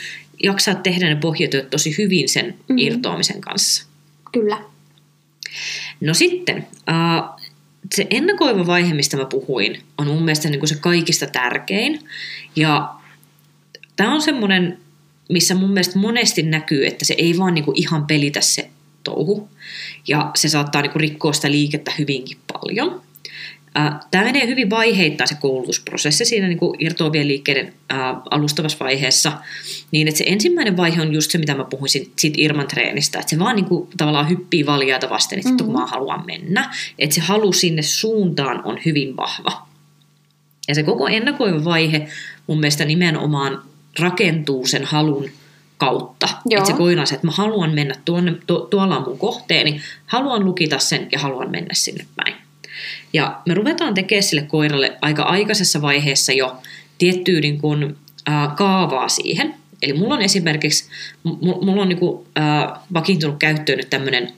jaksaa 0.44 0.76
tehdä 0.76 1.10
ne 1.10 1.16
pohjatyöt 1.16 1.70
tosi 1.70 1.96
hyvin 1.98 2.30
sen 2.30 2.56
mm. 2.68 2.78
irtoamisen 2.78 3.42
kanssa. 3.42 3.86
Kyllä. 4.32 4.58
No 6.02 6.14
sitten, 6.14 6.68
äh, 6.90 7.47
se 7.96 8.08
ennakoiva 8.10 8.68
vaihe, 8.68 8.94
mistä 8.94 9.18
mä 9.18 9.26
puhuin, 9.26 9.82
on 9.98 10.08
mun 10.08 10.24
mielestä 10.24 10.50
niin 10.50 10.60
kuin 10.60 10.70
se 10.70 10.76
kaikista 10.76 11.28
tärkein. 11.28 12.00
Ja 12.56 12.94
tämä 13.96 14.14
on 14.14 14.22
semmoinen, 14.22 14.78
missä 15.30 15.56
mun 15.56 15.70
mielestä 15.70 16.00
monesti 16.00 16.44
näkyy, 16.44 16.88
että 16.88 17.06
se 17.06 17.16
ei 17.18 17.38
vaan 17.38 17.54
niin 17.54 17.66
kuin 17.66 17.80
ihan 17.80 18.08
pelitä 18.08 18.42
se 18.42 18.70
touhu. 19.04 19.50
Ja 20.08 20.32
se 20.36 20.50
saattaa 20.50 20.82
niin 20.82 20.92
kuin 20.92 21.02
rikkoa 21.02 21.34
sitä 21.34 21.52
liikettä 21.52 21.92
hyvinkin 22.00 22.38
paljon. 22.54 23.02
Tämä 24.12 24.24
menee 24.24 24.48
hyvin 24.48 24.70
vaiheittain 24.70 25.28
se 25.28 25.36
koulutusprosessi 25.36 26.26
siinä 26.26 26.48
niin 26.48 26.58
kuin 26.58 26.76
irtoavien 26.80 27.28
liikkeiden 27.28 27.74
alustavassa 28.30 28.80
vaiheessa, 28.80 29.32
niin 29.92 30.08
että 30.08 30.18
se 30.18 30.24
ensimmäinen 30.28 30.78
vaihe 30.78 31.02
on 31.02 31.14
just 31.14 31.32
se, 31.32 31.38
mitä 31.38 31.56
mä 31.56 31.64
puhuin 31.64 31.90
siitä 31.90 32.38
Irman 32.38 32.68
treenistä, 32.68 33.20
että 33.20 33.30
se 33.30 33.40
vaan 33.40 33.56
niin 33.56 33.66
kuin, 33.66 33.90
tavallaan 33.98 34.30
hyppii 34.30 34.66
valjaita 34.66 35.10
vasten, 35.10 35.40
että 35.40 35.50
mm-hmm. 35.50 35.66
kun 35.66 35.74
mä 35.74 35.86
haluan 35.86 36.26
mennä, 36.26 36.76
että 37.00 37.16
se 37.16 37.22
halu 37.22 37.54
sinne 37.54 37.82
suuntaan 37.82 38.62
on 38.66 38.80
hyvin 38.86 39.18
vahva. 39.18 39.68
Ja 40.68 40.76
se 40.76 40.84
koko 40.84 41.08
ennakoiva 41.08 41.64
vaihe 41.64 42.08
mun 42.48 42.60
mielestä 42.60 42.86
nimenomaan 42.86 43.62
rakentuu 44.00 44.66
sen 44.66 44.84
halun 44.84 45.30
kautta. 45.78 46.30
Joo. 46.46 46.58
Että 46.58 46.72
se 46.72 46.78
koina 46.78 47.06
se, 47.06 47.16
että 47.16 47.28
mä 47.28 47.34
haluan 47.34 47.74
mennä 47.76 47.96
tuonne, 48.06 48.36
tu, 48.48 48.68
tuolla 48.70 48.98
on 48.98 49.04
mun 49.04 49.18
kohteeni, 49.18 49.82
haluan 50.06 50.46
lukita 50.46 50.80
sen 50.80 51.08
ja 51.12 51.20
haluan 51.20 51.52
mennä 51.52 51.74
sinne 51.74 52.06
päin. 52.16 52.27
Ja 53.14 53.42
me 53.46 53.54
ruvetaan 53.54 53.94
tekemään 53.94 54.24
sille 54.24 54.42
koiralle 54.42 54.98
aika 55.02 55.24
aikaisessa 55.24 55.82
vaiheessa 55.82 56.34
jo 56.34 56.58
tiettyä 56.98 57.40
niin 57.40 57.62
kuin, 57.62 57.96
äh, 58.30 58.56
kaavaa 58.56 59.10
siihen. 59.10 59.54
Eli 59.82 59.94
mulla 59.94 60.16
on 60.16 60.22
esimerkiksi, 60.22 60.90
mulla 61.62 61.82
on 61.82 61.90
niin 61.90 62.00
kuin, 62.00 62.26
äh, 62.38 62.80
vakiintunut 62.94 63.38
käyttöön 63.40 63.78
nyt 63.78 63.90
tämmöinen 63.90 64.34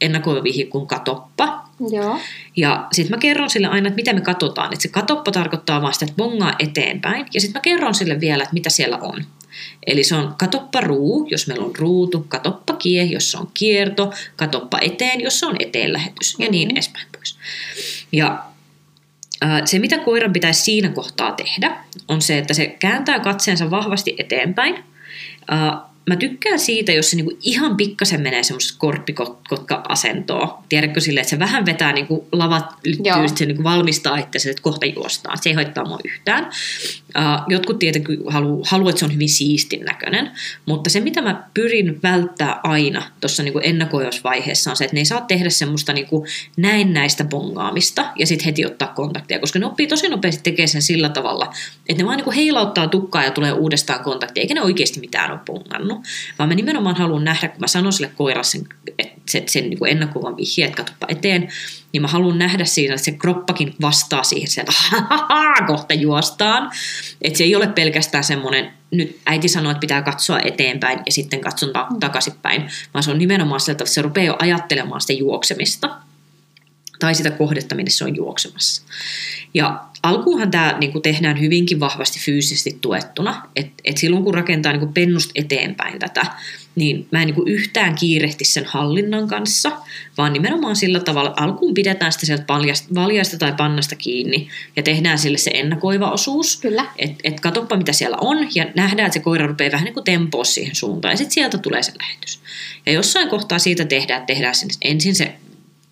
ennakoiva 0.00 0.68
kuin 0.70 0.86
katoppa. 0.86 1.57
Joo. 1.90 2.18
Ja 2.56 2.86
sitten 2.92 3.16
mä 3.16 3.20
kerron 3.20 3.50
sille 3.50 3.66
aina, 3.66 3.88
että 3.88 3.96
mitä 3.96 4.12
me 4.12 4.20
katsotaan. 4.20 4.72
Että 4.72 4.82
se 4.82 4.88
katoppa 4.88 5.32
tarkoittaa 5.32 5.82
vaan 5.82 5.92
sitä, 5.92 6.04
että 6.04 6.16
bongaa 6.16 6.54
eteenpäin. 6.58 7.26
Ja 7.34 7.40
sitten 7.40 7.58
mä 7.58 7.62
kerron 7.62 7.94
sille 7.94 8.20
vielä, 8.20 8.42
että 8.42 8.54
mitä 8.54 8.70
siellä 8.70 8.98
on. 8.98 9.24
Eli 9.86 10.04
se 10.04 10.14
on 10.14 10.34
katoppa 10.38 10.80
ruu, 10.80 11.28
jos 11.30 11.46
meillä 11.46 11.64
on 11.64 11.76
ruutu, 11.76 12.26
katoppa 12.28 12.74
kie, 12.74 13.04
jos 13.04 13.30
se 13.30 13.38
on 13.38 13.50
kierto, 13.54 14.12
katoppa 14.36 14.78
eteen, 14.80 15.20
jos 15.20 15.40
se 15.40 15.46
on 15.46 15.56
eteenlähetys 15.58 16.36
ja 16.38 16.50
niin 16.50 16.68
mm-hmm. 16.68 16.76
edespäin 16.76 17.06
pois. 17.12 17.38
Ja 18.12 18.44
se, 19.64 19.78
mitä 19.78 19.98
koiran 19.98 20.32
pitäisi 20.32 20.62
siinä 20.62 20.88
kohtaa 20.88 21.32
tehdä, 21.32 21.76
on 22.08 22.22
se, 22.22 22.38
että 22.38 22.54
se 22.54 22.66
kääntää 22.66 23.20
katseensa 23.20 23.70
vahvasti 23.70 24.14
eteenpäin 24.18 24.84
mä 26.08 26.16
tykkään 26.16 26.58
siitä, 26.58 26.92
jos 26.92 27.10
se 27.10 27.16
niinku 27.16 27.38
ihan 27.42 27.76
pikkasen 27.76 28.20
menee 28.20 28.42
semmoisessa 28.42 28.78
korppikotka-asentoa. 28.78 30.62
Tiedätkö 30.68 31.00
sille, 31.00 31.20
että 31.20 31.30
se 31.30 31.38
vähän 31.38 31.66
vetää 31.66 31.92
niinku 31.92 32.28
lavat 32.32 32.64
lyttyy, 32.84 33.28
se 33.36 33.46
niinku 33.46 33.62
valmistaa 33.62 34.16
itse 34.16 34.50
että 34.50 34.62
kohta 34.62 34.86
juostaan. 34.86 35.38
Se 35.42 35.50
ei 35.50 35.54
haittaa 35.54 35.84
mua 35.84 35.98
yhtään. 36.04 36.44
Uh, 36.44 37.52
jotkut 37.52 37.78
tietenkin 37.78 38.18
haluaa, 38.26 38.64
halu, 38.70 38.88
että 38.88 38.98
se 38.98 39.04
on 39.04 39.14
hyvin 39.14 39.28
siistin 39.28 39.80
näköinen, 39.80 40.30
mutta 40.66 40.90
se 40.90 41.00
mitä 41.00 41.22
mä 41.22 41.48
pyrin 41.54 42.02
välttää 42.02 42.60
aina 42.62 43.02
tuossa 43.20 43.42
niinku 43.42 43.60
ennakoivaisvaiheessa 43.62 44.70
on 44.70 44.76
se, 44.76 44.84
että 44.84 44.94
ne 44.94 45.00
ei 45.00 45.04
saa 45.04 45.20
tehdä 45.20 45.50
semmoista 45.50 45.92
niinku 45.92 46.26
näennäistä 46.56 47.24
bongaamista 47.24 48.04
ja 48.16 48.26
sitten 48.26 48.44
heti 48.44 48.66
ottaa 48.66 48.88
kontaktia, 48.88 49.38
koska 49.38 49.58
ne 49.58 49.66
oppii 49.66 49.86
tosi 49.86 50.08
nopeasti 50.08 50.42
tekemään 50.42 50.68
sen 50.68 50.82
sillä 50.82 51.08
tavalla, 51.08 51.52
että 51.88 52.02
ne 52.02 52.06
vaan 52.06 52.16
niinku 52.16 52.30
heilauttaa 52.30 52.88
tukkaa 52.88 53.24
ja 53.24 53.30
tulee 53.30 53.52
uudestaan 53.52 54.04
kontaktia, 54.04 54.40
eikä 54.40 54.54
ne 54.54 54.62
oikeasti 54.62 55.00
mitään 55.00 55.30
ole 55.30 55.40
bongannut 55.46 55.97
vaan 56.38 56.48
mä 56.48 56.54
nimenomaan 56.54 56.96
haluan 56.96 57.24
nähdä, 57.24 57.48
kun 57.48 57.60
mä 57.60 57.66
sanon 57.66 57.92
sille 57.92 58.10
koiralle 58.16 58.44
sen, 58.44 58.66
sen, 59.28 59.42
sen 59.46 59.70
niin 59.70 59.78
kuin 59.78 59.90
ennakuvan 59.90 60.36
vihje, 60.36 60.64
että 60.64 60.76
katsoppa 60.76 61.06
eteen, 61.10 61.48
niin 61.92 62.02
mä 62.02 62.08
haluan 62.08 62.38
nähdä 62.38 62.64
siinä, 62.64 62.94
että 62.94 63.04
se 63.04 63.12
kroppakin 63.12 63.74
vastaa 63.80 64.22
siihen 64.22 64.48
sieltä, 64.48 64.72
kohta 65.66 65.94
juostaan. 65.94 66.70
Että 67.22 67.38
se 67.38 67.44
ei 67.44 67.56
ole 67.56 67.66
pelkästään 67.66 68.24
semmoinen, 68.24 68.72
nyt 68.90 69.18
äiti 69.26 69.48
sanoo, 69.48 69.70
että 69.70 69.80
pitää 69.80 70.02
katsoa 70.02 70.40
eteenpäin 70.44 71.00
ja 71.06 71.12
sitten 71.12 71.40
katson 71.40 71.72
ta- 71.72 71.86
mm. 71.90 72.00
takaisinpäin, 72.00 72.70
vaan 72.94 73.02
se 73.02 73.10
on 73.10 73.18
nimenomaan 73.18 73.60
sieltä, 73.60 73.84
että 73.84 73.94
se 73.94 74.02
rupeaa 74.02 74.26
jo 74.26 74.36
ajattelemaan 74.38 75.00
sitä 75.00 75.12
juoksemista 75.12 75.96
tai 76.98 77.14
sitä 77.14 77.30
kohdetta, 77.30 77.74
minne 77.74 77.90
se 77.90 78.04
on 78.04 78.16
juoksemassa. 78.16 78.82
Ja 79.54 79.84
alkuunhan 80.02 80.50
tämä 80.50 80.76
niin 80.80 80.92
kuin 80.92 81.02
tehdään 81.02 81.40
hyvinkin 81.40 81.80
vahvasti 81.80 82.20
fyysisesti 82.20 82.78
tuettuna, 82.80 83.42
että 83.56 83.72
et 83.84 83.98
silloin 83.98 84.24
kun 84.24 84.34
rakentaa 84.34 84.72
niin 84.72 84.80
kuin 84.80 84.92
pennusta 84.92 85.32
eteenpäin 85.34 85.98
tätä, 85.98 86.26
niin 86.74 87.08
mä 87.10 87.20
en 87.22 87.26
niin 87.26 87.34
kuin 87.34 87.48
yhtään 87.48 87.94
kiirehti 87.94 88.44
sen 88.44 88.64
hallinnan 88.66 89.28
kanssa, 89.28 89.72
vaan 90.18 90.32
nimenomaan 90.32 90.76
sillä 90.76 91.00
tavalla, 91.00 91.28
että 91.30 91.42
alkuun 91.42 91.74
pidetään 91.74 92.12
sitä 92.12 92.26
sieltä 92.26 92.44
paljasta, 92.44 92.94
valjaista 92.94 93.38
tai 93.38 93.54
pannasta 93.56 93.96
kiinni 93.96 94.48
ja 94.76 94.82
tehdään 94.82 95.18
sille 95.18 95.38
se 95.38 95.50
ennakoiva 95.54 96.10
osuus. 96.10 96.56
Kyllä. 96.56 96.86
Että 96.98 97.18
et 97.24 97.40
katoppa 97.40 97.76
mitä 97.76 97.92
siellä 97.92 98.16
on 98.20 98.48
ja 98.54 98.66
nähdään, 98.76 99.06
että 99.06 99.18
se 99.18 99.20
koira 99.20 99.46
rupeaa 99.46 99.72
vähän 99.72 99.84
niin 99.84 99.94
kuin 99.94 100.04
tempoa 100.04 100.44
siihen 100.44 100.74
suuntaan 100.74 101.12
ja 101.12 101.16
sitten 101.16 101.34
sieltä 101.34 101.58
tulee 101.58 101.82
se 101.82 101.92
lähetys. 101.98 102.40
Ja 102.86 102.92
jossain 102.92 103.28
kohtaa 103.28 103.58
siitä 103.58 103.84
tehdään, 103.84 104.20
että 104.20 104.34
tehdään 104.34 104.54
ensin 104.82 105.14
se 105.14 105.34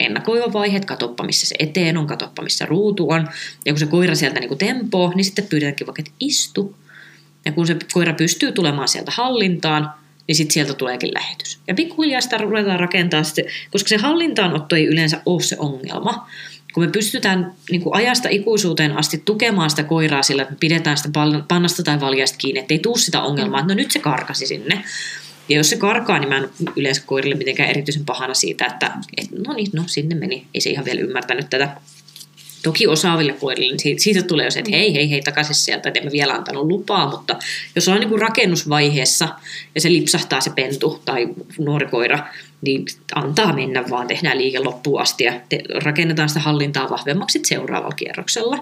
ennakoiva 0.00 0.52
vaihe, 0.52 0.76
että 0.76 0.86
katoppa 0.86 1.24
missä 1.24 1.46
se 1.46 1.54
eteen 1.58 1.96
on, 1.96 2.06
katoppa 2.06 2.42
missä 2.42 2.66
ruutu 2.66 3.10
on. 3.10 3.28
Ja 3.64 3.72
kun 3.72 3.80
se 3.80 3.86
koira 3.86 4.14
sieltä 4.14 4.40
niin 4.40 4.58
tempoo, 4.58 5.12
niin 5.14 5.24
sitten 5.24 5.46
pyydetäänkin 5.46 5.86
vaikka, 5.86 6.02
että 6.02 6.12
istu. 6.20 6.76
Ja 7.44 7.52
kun 7.52 7.66
se 7.66 7.76
koira 7.92 8.14
pystyy 8.14 8.52
tulemaan 8.52 8.88
sieltä 8.88 9.10
hallintaan, 9.14 9.90
niin 10.28 10.36
sitten 10.36 10.54
sieltä 10.54 10.74
tuleekin 10.74 11.14
lähetys. 11.14 11.58
Ja 11.68 11.74
pikkuhiljaa 11.74 12.20
sitä 12.20 12.38
ruvetaan 12.38 12.80
rakentaa, 12.80 13.22
sitten, 13.22 13.44
koska 13.70 13.88
se 13.88 13.96
hallintaanotto 13.96 14.76
ei 14.76 14.86
yleensä 14.86 15.22
ole 15.26 15.42
se 15.42 15.56
ongelma. 15.58 16.28
Kun 16.74 16.84
me 16.84 16.90
pystytään 16.90 17.52
niin 17.70 17.80
kuin 17.80 17.94
ajasta 17.94 18.28
ikuisuuteen 18.28 18.98
asti 18.98 19.22
tukemaan 19.24 19.70
sitä 19.70 19.82
koiraa 19.82 20.22
sillä, 20.22 20.42
että 20.42 20.54
me 20.54 20.58
pidetään 20.60 20.96
sitä 20.96 21.08
pannasta 21.48 21.82
tai 21.82 22.00
valjasta 22.00 22.38
kiinni, 22.38 22.60
ettei 22.60 22.78
tuu 22.78 22.96
sitä 22.96 23.22
ongelmaa, 23.22 23.60
että 23.60 23.74
no 23.74 23.76
nyt 23.76 23.90
se 23.90 23.98
karkasi 23.98 24.46
sinne 24.46 24.84
ja 25.48 25.56
jos 25.56 25.70
se 25.70 25.76
karkaa, 25.76 26.18
niin 26.18 26.28
mä 26.28 26.36
en 26.36 26.48
yleensä 26.76 27.02
koirille 27.06 27.34
mitenkään 27.34 27.70
erityisen 27.70 28.04
pahana 28.04 28.34
siitä, 28.34 28.66
että 28.66 28.92
et, 29.16 29.26
no 29.46 29.54
niin, 29.54 29.68
no 29.72 29.82
sinne 29.86 30.14
meni. 30.14 30.46
Ei 30.54 30.60
se 30.60 30.70
ihan 30.70 30.84
vielä 30.84 31.00
ymmärtänyt 31.00 31.50
tätä. 31.50 31.76
Toki 32.62 32.86
osaaville 32.86 33.32
koirille, 33.32 33.76
niin 33.84 34.00
siitä, 34.00 34.22
tulee 34.22 34.50
se, 34.50 34.58
että 34.58 34.70
hei, 34.70 34.94
hei, 34.94 35.10
hei, 35.10 35.22
takaisin 35.22 35.54
sieltä, 35.54 35.88
että 35.88 36.00
emme 36.00 36.12
vielä 36.12 36.34
antanut 36.34 36.66
lupaa, 36.66 37.10
mutta 37.10 37.36
jos 37.74 37.88
ollaan 37.88 38.08
niin 38.08 38.20
rakennusvaiheessa 38.20 39.28
ja 39.74 39.80
se 39.80 39.92
lipsahtaa 39.92 40.40
se 40.40 40.50
pentu 40.50 41.02
tai 41.04 41.28
nuori 41.58 41.86
koira, 41.86 42.18
niin 42.62 42.84
antaa 43.14 43.52
mennä 43.52 43.84
vaan, 43.90 44.06
tehdään 44.06 44.38
liike 44.38 44.58
loppuun 44.58 45.00
asti 45.00 45.24
ja 45.24 45.40
te, 45.48 45.62
rakennetaan 45.84 46.28
sitä 46.28 46.40
hallintaa 46.40 46.90
vahvemmaksi 46.90 47.40
seuraavalla 47.44 47.94
kierroksella. 47.96 48.58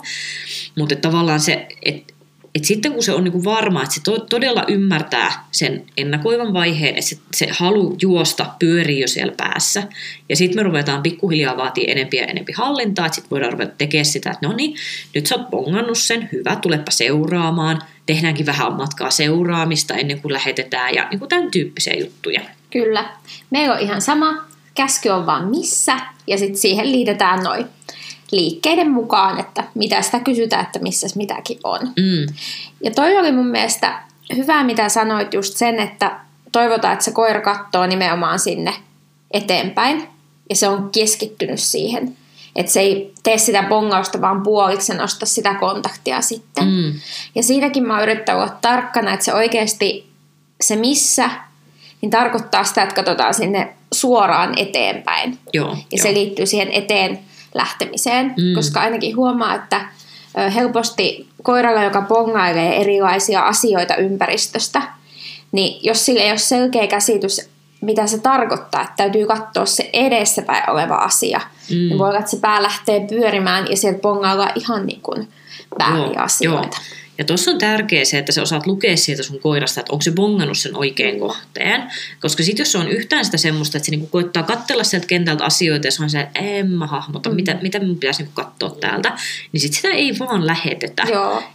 Mutta 0.79 0.97
tavallaan 0.97 1.41
se, 1.41 1.67
että 1.83 2.14
et 2.55 2.65
sitten 2.65 2.93
kun 2.93 3.03
se 3.03 3.13
on 3.13 3.25
niinku 3.25 3.45
varma, 3.45 3.83
että 3.83 3.95
se 3.95 4.03
to, 4.03 4.19
todella 4.19 4.65
ymmärtää 4.69 5.47
sen 5.51 5.85
ennakoivan 5.97 6.53
vaiheen, 6.53 6.97
että 6.97 7.09
se, 7.09 7.19
se 7.35 7.47
halu 7.51 7.97
juosta 8.03 8.47
pyörii 8.59 9.01
jo 9.01 9.09
siellä 9.09 9.33
päässä, 9.37 9.83
ja 10.29 10.37
sitten 10.37 10.59
me 10.59 10.63
ruvetaan 10.63 11.03
pikkuhiljaa 11.03 11.57
vaatii 11.57 11.91
enempi 11.91 12.17
ja 12.17 12.27
enempi 12.27 12.53
hallintaa, 12.53 13.07
että 13.07 13.15
sitten 13.15 13.31
voidaan 13.31 13.53
ruveta 13.53 13.75
tekemään 13.79 14.05
sitä, 14.05 14.31
että 14.31 14.49
no 14.49 14.55
niin, 14.55 14.77
nyt 15.15 15.27
sä 15.27 15.35
oot 15.35 15.51
pongannut 15.51 15.99
sen, 15.99 16.29
hyvä, 16.33 16.57
tulepa 16.57 16.91
seuraamaan, 16.91 17.83
tehdäänkin 18.07 18.47
vähän 18.47 18.73
matkaa 18.73 19.11
seuraamista 19.11 19.95
ennen 19.95 20.21
kuin 20.21 20.33
lähetetään, 20.33 20.95
ja 20.95 21.09
niinku 21.11 21.27
tämän 21.27 21.51
tyyppisiä 21.51 21.95
juttuja. 21.95 22.41
Kyllä. 22.71 23.11
Meillä 23.51 23.75
on 23.75 23.81
ihan 23.81 24.03
sama, 24.03 24.45
käsky 24.75 25.09
on 25.09 25.27
vaan 25.27 25.49
missä, 25.49 26.01
ja 26.27 26.39
sitten 26.39 26.57
siihen 26.57 26.93
liitetään 26.93 27.43
noin 27.43 27.67
liikkeiden 28.37 28.91
mukaan, 28.91 29.41
että 29.41 29.65
mitä 29.75 30.03
sitä 30.03 30.21
kysytään, 30.21 30.65
että 30.65 30.79
missä 30.79 31.07
mitäkin 31.17 31.59
on. 31.65 31.81
Mm. 31.81 32.35
Ja 32.85 32.91
toi 32.91 33.17
oli 33.17 33.33
mun 33.33 33.47
mielestä 33.47 34.03
hyvä, 34.37 34.65
mitä 34.65 34.89
sanoit 34.89 35.35
just 35.35 35.57
sen, 35.57 35.81
että 35.81 36.21
toivotaan, 36.53 36.93
että 36.93 37.05
se 37.05 37.11
koira 37.11 37.41
katsoo 37.41 37.87
nimenomaan 37.87 38.39
sinne 38.39 38.75
eteenpäin 39.31 40.09
ja 40.51 40.57
se 40.57 40.69
on 40.69 40.91
keskittynyt 40.91 41.61
siihen. 41.61 42.17
Että 42.57 42.73
se 42.73 42.81
ei 42.81 43.13
tee 43.23 43.39
sitä 43.39 43.63
bongausta 43.63 44.21
vaan 44.21 44.43
puoliksi 44.43 44.93
ja 44.93 44.99
nosta 44.99 45.27
sitä 45.27 45.55
kontaktia 45.55 46.21
sitten. 46.21 46.65
Mm. 46.65 47.01
Ja 47.35 47.43
siinäkin 47.43 47.87
mä 47.87 48.03
yrittänyt 48.03 48.43
olla 48.43 48.57
tarkkana, 48.61 49.13
että 49.13 49.25
se 49.25 49.35
oikeasti 49.35 50.07
se 50.61 50.77
missä, 50.77 51.31
niin 52.01 52.11
tarkoittaa 52.11 52.65
sitä, 52.65 52.83
että 52.83 52.95
katsotaan 52.95 53.35
sinne 53.35 53.75
suoraan 53.93 54.59
eteenpäin. 54.59 55.39
Joo, 55.53 55.71
ja 55.71 55.77
jo. 55.93 56.03
se 56.03 56.15
liittyy 56.15 56.47
siihen 56.47 56.73
eteen 56.73 57.19
lähtemiseen, 57.55 58.27
mm. 58.27 58.55
koska 58.55 58.81
ainakin 58.81 59.17
huomaa, 59.17 59.55
että 59.55 59.81
helposti 60.55 61.29
koiralla, 61.43 61.83
joka 61.83 62.03
pongailee 62.03 62.81
erilaisia 62.81 63.41
asioita 63.41 63.97
ympäristöstä, 63.97 64.83
niin 65.53 65.81
jos 65.83 66.07
sille 66.07 66.21
ei 66.21 66.31
ole 66.31 66.39
selkeä 66.39 66.87
käsitys, 66.87 67.51
mitä 67.81 68.07
se 68.07 68.19
tarkoittaa, 68.19 68.83
että 68.83 68.95
täytyy 68.97 69.27
katsoa 69.27 69.67
se 69.67 69.91
edessäpäin 69.93 70.71
oleva 70.71 70.95
asia, 70.95 71.41
mm. 71.71 71.77
niin 71.77 71.99
voi 71.99 72.09
olla, 72.09 72.19
että 72.19 72.31
se 72.31 72.41
pää 72.41 72.63
lähtee 72.63 73.07
pyörimään 73.09 73.71
ja 73.71 73.77
sieltä 73.77 73.99
pongaillaan 73.99 74.53
ihan 74.55 74.87
niin 74.87 75.01
kuin 75.01 75.29
vääriä 75.79 76.21
asioita. 76.21 76.77
Joo. 76.81 77.04
Ja 77.19 77.25
tuossa 77.25 77.51
on 77.51 77.59
tärkeää 77.59 78.05
se, 78.05 78.19
että 78.19 78.33
sä 78.33 78.43
osaat 78.43 78.67
lukea 78.67 78.97
sieltä 78.97 79.23
sun 79.23 79.41
koirasta, 79.41 79.81
että 79.81 79.93
onko 79.93 80.03
se 80.03 80.11
bongannut 80.11 80.59
sen 80.59 80.77
oikein 80.77 81.21
kohteen. 81.21 81.83
Koska 82.21 82.43
sitten 82.43 82.61
jos 82.61 82.73
se 82.73 82.79
on 82.79 82.89
yhtään 82.89 83.25
sitä 83.25 83.37
semmoista, 83.37 83.79
että 83.79 83.87
se 83.87 83.91
niinku 83.91 84.07
koittaa 84.07 84.43
katsella 84.43 84.85
sieltä 84.85 85.07
kentältä 85.07 85.45
asioita 85.45 85.87
ja 85.87 85.91
se 85.91 86.03
on 86.03 86.11
se, 86.11 86.21
että 86.21 86.39
en 86.39 86.71
mä 86.71 86.87
hahmota, 86.87 87.31
mm. 87.31 87.37
mitä, 87.37 87.59
mitä 87.63 87.81
mun 87.81 87.97
pitäisi 87.97 88.23
niinku 88.23 88.43
katsoa 88.43 88.71
täältä, 88.71 89.13
niin 89.53 89.61
sitten 89.61 89.77
sitä 89.77 89.89
ei 89.89 90.19
vaan 90.19 90.47
lähetetä. 90.47 91.03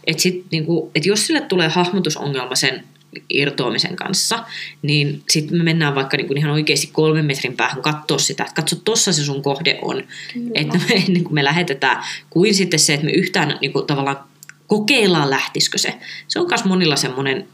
Että 0.07 0.29
niinku, 0.51 0.91
et 0.95 1.05
jos 1.05 1.27
sille 1.27 1.41
tulee 1.41 1.67
hahmotusongelma 1.67 2.55
sen 2.55 2.83
irtoamisen 3.29 3.95
kanssa, 3.95 4.43
niin 4.81 5.23
sitten 5.29 5.57
me 5.57 5.63
mennään 5.63 5.95
vaikka 5.95 6.17
niin 6.17 6.27
kuin 6.27 6.37
ihan 6.37 6.51
oikeasti 6.51 6.87
kolmen 6.87 7.25
metrin 7.25 7.57
päähän 7.57 7.81
katsoa 7.81 8.17
sitä, 8.17 8.43
että 8.43 8.55
katso, 8.55 8.75
tuossa 8.75 9.13
se 9.13 9.23
sun 9.23 9.41
kohde 9.41 9.79
on. 9.81 10.03
Kyllä. 10.33 10.51
Että 10.55 10.77
me, 10.77 11.03
kuin 11.23 11.33
me 11.33 11.43
lähetetään, 11.43 12.03
kuin 12.29 12.53
sitten 12.53 12.79
se, 12.79 12.93
että 12.93 13.05
me 13.05 13.11
yhtään 13.11 13.57
niin 13.61 13.73
kuin 13.73 13.87
tavallaan 13.87 14.28
kokeillaan 14.69 15.29
lähtisikö 15.29 15.77
se. 15.77 15.99
Se 16.27 16.39
on 16.39 16.47
myös 16.49 16.65
monilla 16.65 16.95
semmoinen 16.95 17.47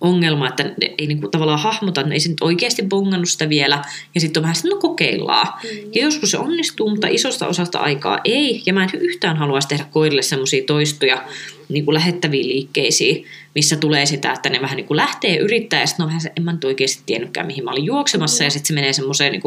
ongelma, 0.00 0.48
että 0.48 0.64
ei 0.98 1.06
niin 1.06 1.20
kuin 1.20 1.30
tavallaan 1.30 1.60
hahmota, 1.60 2.00
että 2.00 2.12
ei 2.12 2.20
se 2.20 2.28
nyt 2.28 2.40
oikeasti 2.40 2.82
bongannut 2.82 3.28
sitä 3.28 3.48
vielä, 3.48 3.84
ja 4.14 4.20
sitten 4.20 4.40
on 4.40 4.42
vähän 4.42 4.54
sitten, 4.54 4.70
no 4.70 4.76
kokeillaan. 4.76 5.46
Mm. 5.46 5.68
Ja 5.94 6.02
joskus 6.02 6.30
se 6.30 6.38
onnistuu, 6.38 6.90
mutta 6.90 7.06
isosta 7.06 7.46
osasta 7.46 7.78
aikaa 7.78 8.18
ei, 8.24 8.62
ja 8.66 8.72
mä 8.72 8.84
en 8.84 9.00
yhtään 9.00 9.36
haluaisi 9.36 9.68
tehdä 9.68 9.84
koirille 9.90 10.22
semmoisia 10.22 10.64
toistoja 10.66 11.24
niin 11.68 11.84
kuin 11.84 11.94
lähettäviin 11.94 12.48
liikkeisiin, 12.48 13.24
missä 13.54 13.76
tulee 13.76 14.06
sitä, 14.06 14.32
että 14.32 14.48
ne 14.48 14.60
vähän 14.60 14.76
niin 14.76 14.86
kuin 14.86 14.96
lähtee 14.96 15.36
yrittää, 15.36 15.80
ja 15.80 15.86
sitten 15.86 16.04
on 16.04 16.08
vähän 16.08 16.20
se, 16.20 16.32
en 16.36 16.42
mä 16.42 16.52
nyt 16.52 16.64
oikeasti 16.64 17.02
tiennytkään, 17.06 17.46
mihin 17.46 17.64
mä 17.64 17.70
olin 17.70 17.84
juoksemassa, 17.84 18.44
mm. 18.44 18.46
ja 18.46 18.50
sitten 18.50 18.66
se 18.66 18.74
menee 18.74 18.92
semmoiseen 18.92 19.32
niin 19.32 19.42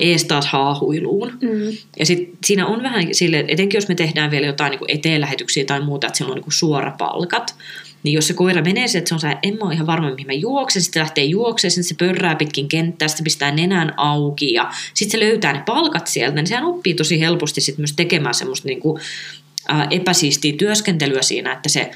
ees 0.00 0.24
taas 0.24 0.46
haahuiluun. 0.46 1.32
Mm. 1.40 1.76
Ja 1.98 2.06
sitten 2.06 2.38
siinä 2.44 2.66
on 2.66 2.82
vähän 2.82 3.14
sille, 3.14 3.44
etenkin 3.48 3.78
jos 3.78 3.88
me 3.88 3.94
tehdään 3.94 4.30
vielä 4.30 4.46
jotain 4.46 4.70
niin 4.70 4.78
kuin 4.78 4.90
eteenlähetyksiä 4.90 5.64
tai 5.64 5.80
muuta, 5.80 6.06
että 6.06 6.16
siellä 6.16 6.32
on 6.32 6.36
niin 6.36 6.44
kuin 6.44 6.52
suorapalkat, 6.52 7.54
niin 8.02 8.12
jos 8.12 8.26
se 8.26 8.34
koira 8.34 8.62
menee 8.62 8.88
se, 8.88 8.98
että 8.98 9.08
se 9.08 9.14
on 9.14 9.20
se, 9.20 9.36
en 9.42 9.54
mä 9.54 9.64
ole 9.64 9.74
ihan 9.74 9.86
varma, 9.86 10.10
mihin 10.10 10.26
mä 10.26 10.32
juoksen, 10.32 10.82
sitten 10.82 11.00
lähtee 11.00 11.24
juoksemaan, 11.24 11.70
sitten 11.70 11.84
se 11.84 11.94
pörrää 11.94 12.34
pitkin 12.34 12.68
kenttää, 12.68 13.08
sitten 13.08 13.24
pistää 13.24 13.50
nenän 13.50 13.94
auki 13.96 14.52
ja 14.52 14.70
sitten 14.94 15.20
se 15.20 15.26
löytää 15.26 15.52
ne 15.52 15.62
palkat 15.66 16.06
sieltä, 16.06 16.34
niin 16.34 16.46
sehän 16.46 16.64
oppii 16.64 16.94
tosi 16.94 17.20
helposti 17.20 17.60
sitten 17.60 17.82
myös 17.82 17.92
tekemään 17.92 18.34
semmoista 18.34 18.68
niin 18.68 18.80
kuin, 18.80 19.00
ää, 19.68 19.86
epäsiistiä 19.90 20.52
työskentelyä 20.58 21.22
siinä, 21.22 21.52
että 21.52 21.68
se 21.68 21.90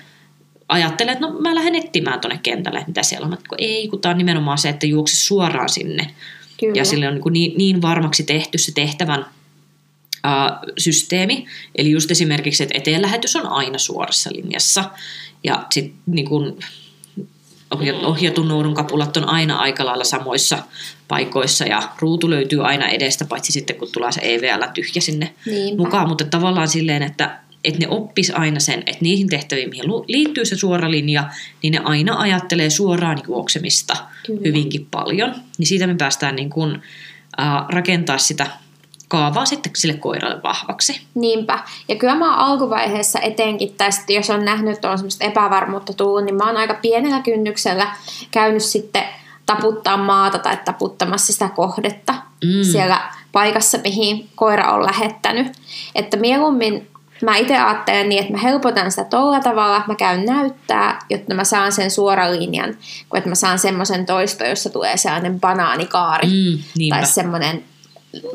ajattelee, 0.68 1.12
että 1.12 1.26
no 1.26 1.40
mä 1.40 1.54
lähden 1.54 1.74
etsimään 1.74 2.20
tuonne 2.20 2.40
kentälle, 2.42 2.84
mitä 2.86 3.02
siellä 3.02 3.24
on. 3.24 3.30
Mutta 3.30 3.48
kun 3.48 3.58
ei, 3.60 3.88
kun 3.88 4.00
tämä 4.00 4.10
on 4.10 4.18
nimenomaan 4.18 4.58
se, 4.58 4.68
että 4.68 4.86
juokse 4.86 5.16
suoraan 5.16 5.68
sinne. 5.68 6.10
Kyllä. 6.60 6.74
Ja 6.74 6.84
sille 6.84 7.08
on 7.08 7.14
niin, 7.14 7.32
niin, 7.32 7.58
niin 7.58 7.82
varmaksi 7.82 8.22
tehty 8.22 8.58
se 8.58 8.72
tehtävän 8.72 9.26
systeemi. 10.78 11.46
Eli 11.76 11.90
just 11.90 12.10
esimerkiksi, 12.10 12.62
että 12.62 12.78
eteenlähetys 12.78 13.36
on 13.36 13.46
aina 13.46 13.78
suorassa 13.78 14.30
linjassa. 14.32 14.84
Ja 15.44 15.66
sitten 15.70 15.94
niin 16.06 16.28
kun 16.28 16.58
ohjatun 18.02 18.48
noudun 18.48 18.74
kapulat 18.74 19.16
on 19.16 19.28
aina 19.28 19.56
aika 19.56 19.84
lailla 19.84 20.04
samoissa 20.04 20.58
paikoissa 21.08 21.64
ja 21.64 21.82
ruutu 21.98 22.30
löytyy 22.30 22.66
aina 22.66 22.88
edestä, 22.88 23.24
paitsi 23.24 23.52
sitten 23.52 23.76
kun 23.76 23.88
tulee 23.92 24.12
se 24.12 24.20
EVL 24.24 24.64
tyhjä 24.74 25.00
sinne 25.00 25.34
Niinpä. 25.46 25.82
mukaan. 25.82 26.08
Mutta 26.08 26.24
tavallaan 26.24 26.68
silleen, 26.68 27.02
että, 27.02 27.38
että 27.64 27.80
ne 27.80 27.88
oppis 27.88 28.30
aina 28.30 28.60
sen, 28.60 28.78
että 28.78 28.98
niihin 29.00 29.28
tehtäviin, 29.28 29.68
mihin 29.70 29.84
liittyy 30.08 30.44
se 30.44 30.56
suora 30.56 30.90
linja, 30.90 31.24
niin 31.62 31.72
ne 31.72 31.80
aina 31.84 32.18
ajattelee 32.18 32.70
suoraan 32.70 33.22
juoksemista 33.28 33.96
Kyllä. 34.26 34.40
hyvinkin 34.44 34.86
paljon. 34.90 35.34
Niin 35.58 35.66
siitä 35.66 35.86
me 35.86 35.94
päästään 35.94 36.36
niin 36.36 36.50
kun, 36.50 36.82
äh, 37.40 37.46
rakentaa 37.68 38.18
sitä 38.18 38.46
kaavaa 39.16 39.46
sitten 39.46 39.72
sille 39.76 39.94
koiralle 39.94 40.42
vahvaksi. 40.42 41.00
Niinpä. 41.14 41.58
Ja 41.88 41.96
kyllä 41.96 42.14
mä 42.14 42.36
alkuvaiheessa 42.36 43.18
etenkin 43.20 43.74
tästä, 43.76 44.12
jos 44.12 44.30
on 44.30 44.44
nähnyt, 44.44 44.74
että 44.74 44.90
on 44.90 44.98
semmoista 44.98 45.24
epävarmuutta 45.24 45.92
tullut, 45.92 46.24
niin 46.24 46.34
mä 46.34 46.46
oon 46.46 46.56
aika 46.56 46.74
pienellä 46.74 47.20
kynnyksellä 47.20 47.96
käynyt 48.30 48.62
sitten 48.62 49.04
taputtaa 49.46 49.96
maata 49.96 50.38
tai 50.38 50.58
taputtamassa 50.64 51.32
sitä 51.32 51.48
kohdetta 51.48 52.14
mm. 52.44 52.64
siellä 52.72 53.00
paikassa, 53.32 53.78
mihin 53.78 54.28
koira 54.34 54.72
on 54.72 54.84
lähettänyt. 54.84 55.52
Että 55.94 56.16
mieluummin 56.16 56.88
mä 57.22 57.36
itse 57.36 57.58
ajattelen 57.58 58.08
niin, 58.08 58.20
että 58.20 58.32
mä 58.32 58.38
helpotan 58.38 58.90
sitä 58.90 59.04
tolla 59.04 59.40
tavalla, 59.40 59.82
mä 59.86 59.94
käyn 59.94 60.24
näyttää, 60.24 60.98
jotta 61.10 61.34
mä 61.34 61.44
saan 61.44 61.72
sen 61.72 61.90
suoran 61.90 62.40
linjan, 62.40 62.76
kun 63.08 63.18
että 63.18 63.28
mä 63.28 63.34
saan 63.34 63.58
semmoisen 63.58 64.06
toisto, 64.06 64.44
jossa 64.44 64.70
tulee 64.70 64.96
sellainen 64.96 65.40
banaanikaari 65.40 66.26
mm, 66.26 66.88
tai 66.88 67.06
semmoinen 67.06 67.64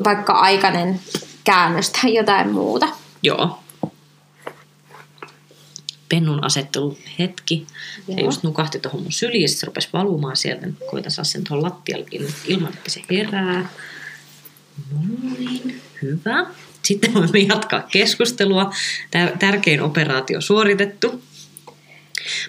vaikka 0.04 0.32
aikainen 0.32 1.00
käännös 1.44 1.90
tai 1.90 2.14
jotain 2.14 2.52
muuta. 2.52 2.88
Joo. 3.22 3.58
Pennun 6.08 6.44
asettelu 6.44 6.98
hetki. 7.18 7.66
Joo. 8.08 8.16
Se 8.16 8.24
just 8.24 8.42
nukahti 8.42 8.78
tuohon 8.78 9.02
mun 9.02 9.12
syliin 9.12 9.42
ja 9.42 9.48
se 9.48 9.66
rupesi 9.66 9.88
valumaan 9.92 10.36
sieltä. 10.36 10.66
Koitan 10.90 11.12
saa 11.12 11.24
sen 11.24 11.44
tuohon 11.44 11.62
lattialle 11.62 12.06
ilman, 12.46 12.72
että 12.74 12.90
se 12.90 13.02
herää. 13.10 13.68
Noin, 14.92 15.80
hyvä. 16.02 16.46
Sitten 16.82 17.14
voimme 17.14 17.38
jatkaa 17.38 17.82
keskustelua. 17.82 18.70
Tärkein 19.38 19.82
operaatio 19.82 20.40
suoritettu. 20.40 21.22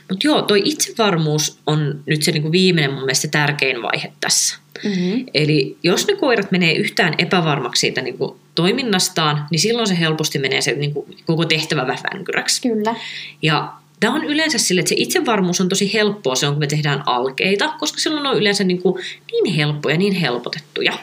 Mutta 0.10 0.28
joo, 0.28 0.41
toi 0.41 0.62
itsevarmuus 0.65 1.60
on 1.67 2.04
nyt 2.06 2.24
se 2.24 2.32
niinku 2.32 2.52
viimeinen 2.52 2.94
mun 2.94 3.04
mielestä 3.04 3.28
tärkein 3.28 3.82
vaihe 3.82 4.13
tässä. 4.20 4.58
Mm-hmm. 4.84 5.26
Eli 5.34 5.78
jos 5.84 6.08
ne 6.08 6.15
koirat 6.15 6.52
menee 6.52 6.74
yhtään 6.74 7.13
epävarmaksi 7.17 7.80
siitä 7.80 8.02
niinku 8.02 8.39
toiminnastaan, 8.56 9.46
niin 9.52 9.60
silloin 9.60 9.88
se 9.88 10.00
helposti 10.00 10.39
menee 10.39 10.62
se 10.62 10.72
niinku 10.72 11.08
koko 11.26 11.46
tehtävä 11.46 11.88
vähänkyräksi. 11.88 12.62
Kyllä. 12.62 12.96
Ja 13.41 13.74
Tämä 14.02 14.15
on 14.15 14.24
yleensä 14.24 14.58
sille, 14.58 14.80
että 14.80 14.89
se 14.89 14.96
itsevarmuus 14.98 15.62
on 15.62 15.70
tosi 15.70 15.94
helppoa 15.94 16.36
se 16.36 16.48
on, 16.48 16.54
kun 16.54 16.60
me 16.60 16.67
tehdään 16.67 17.04
alkeita, 17.06 17.74
koska 17.80 18.00
silloin 18.00 18.26
on 18.26 18.38
yleensä 18.38 18.63
niin, 18.63 18.82
kuin 18.82 19.04
niin 19.32 19.56
helppoja, 19.56 19.98
niin 19.98 20.13
helpotettuja. 20.13 20.94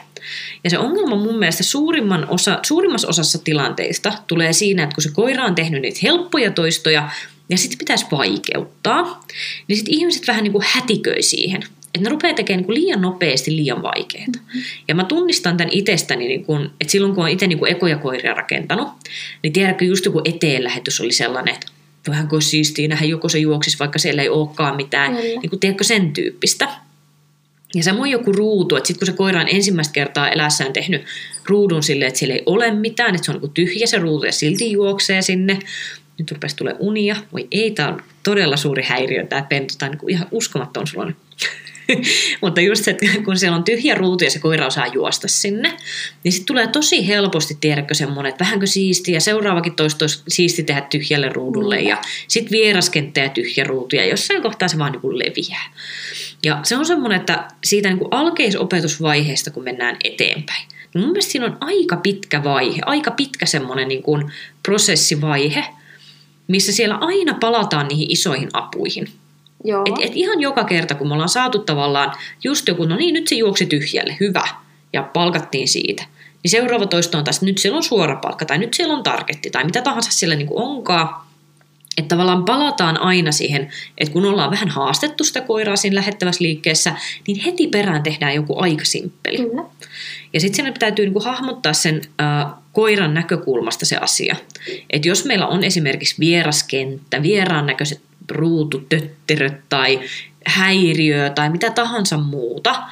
Ja 0.63 0.69
se 0.69 0.77
ongelma 0.77 1.15
mun 1.15 1.39
mielestä 1.39 1.63
suurimman 1.63 2.29
osa, 2.29 2.59
suurimmassa 2.65 3.07
osassa 3.07 3.39
tilanteista 3.43 4.13
tulee 4.27 4.53
siinä, 4.53 4.83
että 4.83 4.95
kun 4.95 5.03
se 5.03 5.11
koira 5.13 5.45
on 5.45 5.55
tehnyt 5.55 5.81
niitä 5.81 5.99
helppoja 6.03 6.51
toistoja, 6.51 7.09
ja 7.49 7.57
sitten 7.57 7.77
pitäisi 7.77 8.05
vaikeuttaa, 8.11 9.25
niin 9.67 9.77
sitten 9.77 9.93
ihmiset 9.93 10.27
vähän 10.27 10.43
niin 10.43 10.51
kuin 10.51 10.65
hätiköi 10.67 11.23
siihen. 11.23 11.63
Että 11.95 12.03
ne 12.03 12.09
rupeaa 12.09 12.33
tekemään 12.33 12.65
niin 12.67 12.73
liian 12.73 13.01
nopeasti 13.01 13.55
liian 13.55 13.81
vaikeaa. 13.81 14.25
Mm-hmm. 14.27 14.61
Ja 14.87 14.95
mä 14.95 15.03
tunnistan 15.03 15.57
tämän 15.57 15.73
itsestäni, 15.73 16.27
niin 16.27 16.45
kun, 16.45 16.71
että 16.81 16.91
silloin 16.91 17.15
kun 17.15 17.23
olen 17.23 17.33
itse 17.33 17.47
niin 17.47 17.67
ekoja 17.67 17.97
koiria 17.97 18.33
rakentanut, 18.33 18.87
niin 19.43 19.53
tiedätkö, 19.53 19.85
just 19.85 20.05
joku 20.05 20.21
eteenlähetys 20.25 21.01
oli 21.01 21.11
sellainen, 21.11 21.53
että 21.53 21.67
vähän 22.07 22.27
kuin 22.27 22.41
siistiä 22.41 22.87
nähdä, 22.87 23.05
joko 23.05 23.29
se 23.29 23.39
juoksisi, 23.39 23.79
vaikka 23.79 23.99
siellä 23.99 24.21
ei 24.21 24.29
olekaan 24.29 24.75
mitään, 24.75 25.11
mm. 25.11 25.17
niin 25.17 25.49
kuin, 25.49 25.59
tiedätkö, 25.59 25.83
sen 25.83 26.13
tyyppistä. 26.13 26.69
Ja 27.75 27.83
samoin 27.83 28.11
joku 28.11 28.31
ruutu, 28.31 28.75
että 28.75 28.87
sitten 28.87 28.99
kun 28.99 29.13
se 29.13 29.17
koira 29.17 29.41
on 29.41 29.47
ensimmäistä 29.49 29.93
kertaa 29.93 30.29
elässään 30.29 30.73
tehnyt 30.73 31.01
ruudun 31.45 31.83
silleen, 31.83 32.07
että 32.07 32.19
siellä 32.19 32.35
ei 32.35 32.43
ole 32.45 32.71
mitään, 32.71 33.15
että 33.15 33.25
se 33.25 33.31
on 33.31 33.41
niin 33.41 33.51
tyhjä 33.51 33.87
se 33.87 33.97
ruutu 33.97 34.25
ja 34.25 34.31
silti 34.31 34.71
juoksee 34.71 35.21
sinne, 35.21 35.59
nyt 36.19 36.31
rupesi 36.31 36.55
tulee 36.55 36.75
unia. 36.79 37.15
Voi 37.33 37.47
ei, 37.51 37.71
tämä 37.71 37.89
on 37.89 38.01
todella 38.23 38.57
suuri 38.57 38.83
häiriö 38.83 39.25
tämä 39.25 39.41
pentu, 39.41 39.73
tämä 39.77 39.89
on 39.89 39.97
niin 39.97 40.09
ihan 40.09 40.27
uskomaton 40.31 40.87
sulla 40.87 41.11
Mutta 42.41 42.61
just 42.61 42.83
se, 42.83 42.91
että 42.91 43.05
kun 43.25 43.37
siellä 43.37 43.57
on 43.57 43.63
tyhjä 43.63 43.95
ruutu 43.95 44.23
ja 44.23 44.31
se 44.31 44.39
koira 44.39 44.67
osaa 44.67 44.87
juosta 44.87 45.27
sinne, 45.27 45.77
niin 46.23 46.31
sitten 46.31 46.45
tulee 46.45 46.67
tosi 46.67 47.07
helposti, 47.07 47.57
tiedätkö, 47.61 47.93
semmoinen, 47.93 48.29
että 48.29 48.45
vähänkö 48.45 48.67
siistiä 48.67 49.13
ja 49.13 49.21
seuraavakin 49.21 49.75
toista 49.75 50.05
siisti 50.27 50.63
tehdä 50.63 50.81
tyhjälle 50.81 51.29
ruudulle 51.29 51.79
ja 51.79 51.97
sitten 52.27 52.51
vieraskenttä 52.51 53.19
ja 53.19 53.29
tyhjä 53.29 53.63
ruutu 53.63 53.95
ja 53.95 54.05
jossain 54.05 54.41
kohtaa 54.41 54.67
se 54.67 54.77
vaan 54.77 54.91
niin 54.91 55.01
kuin 55.01 55.19
leviää. 55.19 55.73
Ja 56.43 56.59
se 56.63 56.77
on 56.77 56.85
semmoinen, 56.85 57.19
että 57.19 57.47
siitä 57.63 57.89
niin 57.89 57.99
kuin 57.99 58.13
alkeisopetusvaiheesta, 58.13 59.51
kun 59.51 59.63
mennään 59.63 59.97
eteenpäin, 60.03 60.67
niin 60.93 61.01
mun 61.01 61.09
mielestä 61.09 61.31
siinä 61.31 61.45
on 61.45 61.57
aika 61.61 61.97
pitkä 61.97 62.43
vaihe, 62.43 62.81
aika 62.85 63.11
pitkä 63.11 63.45
semmoinen 63.45 63.87
niin 63.87 64.03
kuin 64.03 64.31
prosessivaihe, 64.63 65.65
missä 66.47 66.71
siellä 66.71 66.95
aina 66.95 67.33
palataan 67.33 67.87
niihin 67.87 68.11
isoihin 68.11 68.49
apuihin. 68.53 69.07
Joo. 69.63 69.83
Et, 69.85 70.05
et 70.05 70.11
ihan 70.15 70.41
joka 70.41 70.63
kerta, 70.63 70.95
kun 70.95 71.07
me 71.07 71.13
ollaan 71.13 71.29
saatu 71.29 71.59
tavallaan 71.59 72.13
just 72.43 72.67
joku, 72.67 72.85
no 72.85 72.95
niin, 72.95 73.13
nyt 73.13 73.27
se 73.27 73.35
juoksi 73.35 73.65
tyhjälle, 73.65 74.17
hyvä, 74.19 74.47
ja 74.93 75.03
palkattiin 75.03 75.67
siitä. 75.67 76.03
Niin 76.43 76.51
seuraava 76.51 76.85
toisto 76.85 77.17
on 77.17 77.23
taas, 77.23 77.35
että 77.35 77.45
nyt 77.45 77.57
siellä 77.57 77.77
on 77.77 77.83
suora 77.83 78.15
palkka, 78.15 78.45
tai 78.45 78.57
nyt 78.57 78.73
siellä 78.73 78.93
on 78.93 79.03
targetti, 79.03 79.49
tai 79.49 79.63
mitä 79.63 79.81
tahansa 79.81 80.11
siellä 80.11 80.35
niin 80.35 80.47
onkaan. 80.51 81.29
Että 81.97 82.09
tavallaan 82.09 82.45
palataan 82.45 83.01
aina 83.01 83.31
siihen, 83.31 83.69
että 83.97 84.13
kun 84.13 84.25
ollaan 84.25 84.51
vähän 84.51 84.69
haastettu 84.69 85.23
sitä 85.23 85.41
koiraa 85.41 85.75
siinä 85.75 85.95
lähettävässä 85.95 86.43
liikkeessä, 86.43 86.95
niin 87.27 87.39
heti 87.39 87.67
perään 87.67 88.03
tehdään 88.03 88.35
joku 88.35 88.59
aika 88.59 88.85
simppeli. 88.85 89.37
Kyllä. 89.37 89.63
Ja 90.33 90.39
sitten 90.39 90.55
siinä 90.55 90.77
täytyy 90.79 91.05
niinku 91.05 91.19
hahmottaa 91.19 91.73
sen 91.73 92.01
äh, 92.21 92.53
koiran 92.73 93.13
näkökulmasta 93.13 93.85
se 93.85 93.97
asia. 93.97 94.35
Että 94.89 95.07
jos 95.07 95.25
meillä 95.25 95.47
on 95.47 95.63
esimerkiksi 95.63 96.15
vieraskenttä, 96.19 97.21
vieraan 97.21 97.65
näköiset 97.65 98.01
ruututötteröt 98.31 99.69
tai 99.69 99.99
häiriö 100.45 101.29
tai 101.29 101.49
mitä 101.49 101.69
tahansa 101.69 102.17
muuta, 102.17 102.83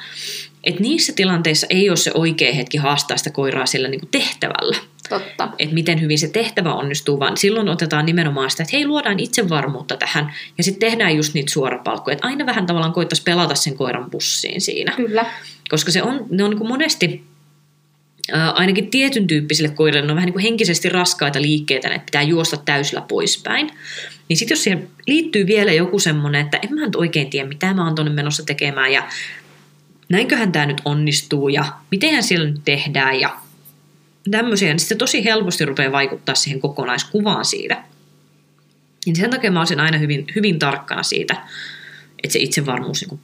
että 0.64 0.82
niissä 0.82 1.12
tilanteissa 1.12 1.66
ei 1.70 1.88
ole 1.88 1.96
se 1.96 2.10
oikea 2.14 2.52
hetki 2.54 2.78
haastaa 2.78 3.16
sitä 3.16 3.30
koiraa 3.30 3.66
sillä 3.66 3.88
niin 3.88 4.00
kuin 4.00 4.10
tehtävällä, 4.10 4.76
Totta. 5.08 5.48
että 5.58 5.74
miten 5.74 6.00
hyvin 6.00 6.18
se 6.18 6.28
tehtävä 6.28 6.74
onnistuu, 6.74 7.20
vaan 7.20 7.36
silloin 7.36 7.68
otetaan 7.68 8.06
nimenomaan 8.06 8.50
sitä, 8.50 8.62
että 8.62 8.76
hei, 8.76 8.86
luodaan 8.86 9.20
itsevarmuutta 9.20 9.96
tähän, 9.96 10.32
ja 10.58 10.64
sitten 10.64 10.90
tehdään 10.90 11.16
just 11.16 11.34
niitä 11.34 11.52
suorapalkkoja, 11.52 12.12
että 12.12 12.26
aina 12.26 12.46
vähän 12.46 12.66
tavallaan 12.66 12.92
koittaisi 12.92 13.22
pelata 13.22 13.54
sen 13.54 13.76
koiran 13.76 14.10
bussiin 14.10 14.60
siinä. 14.60 14.92
Kyllä. 14.96 15.26
Koska 15.68 15.90
se 15.90 16.02
on, 16.02 16.26
ne 16.30 16.44
on 16.44 16.50
niin 16.50 16.58
kuin 16.58 16.68
monesti, 16.68 17.24
ainakin 18.54 18.90
tietyn 18.90 19.26
tyyppisille 19.26 19.70
koirille, 19.70 20.06
ne 20.06 20.12
on 20.12 20.16
vähän 20.16 20.26
niin 20.26 20.32
kuin 20.32 20.42
henkisesti 20.42 20.88
raskaita 20.88 21.42
liikkeitä, 21.42 21.88
että 21.88 22.06
pitää 22.06 22.22
juosta 22.22 22.56
täysillä 22.56 23.00
poispäin. 23.00 23.70
Niin 24.28 24.36
sitten 24.36 24.54
jos 24.54 24.64
siihen 24.64 24.88
liittyy 25.06 25.46
vielä 25.46 25.72
joku 25.72 25.98
semmoinen, 25.98 26.40
että 26.40 26.58
en 26.62 26.74
mä 26.74 26.80
nyt 26.80 26.96
oikein 26.96 27.30
tiedä, 27.30 27.48
mitä 27.48 27.74
mä 27.74 27.84
oon 27.84 27.94
tuonne 27.94 28.12
menossa 28.12 28.42
tekemään, 28.42 28.92
ja 28.92 29.08
näinköhän 30.08 30.52
tämä 30.52 30.66
nyt 30.66 30.82
onnistuu, 30.84 31.48
ja 31.48 31.64
mitenhän 31.90 32.22
siellä 32.22 32.46
nyt 32.46 32.60
tehdään, 32.64 33.20
ja 33.20 33.36
tämmöisiä, 34.30 34.68
niin 34.68 34.80
sitten 34.80 34.98
tosi 34.98 35.24
helposti 35.24 35.64
rupeaa 35.64 35.92
vaikuttaa 35.92 36.34
siihen 36.34 36.60
kokonaiskuvaan 36.60 37.44
siitä. 37.44 37.84
Niin 39.06 39.16
sen 39.16 39.30
takia 39.30 39.50
mä 39.50 39.58
olisin 39.58 39.80
aina 39.80 39.98
hyvin, 39.98 40.26
hyvin 40.36 40.58
tarkkana 40.58 41.02
siitä, 41.02 41.36
että 42.22 42.32
se 42.32 42.38
itsevarmuus 42.38 43.06
niin 43.06 43.20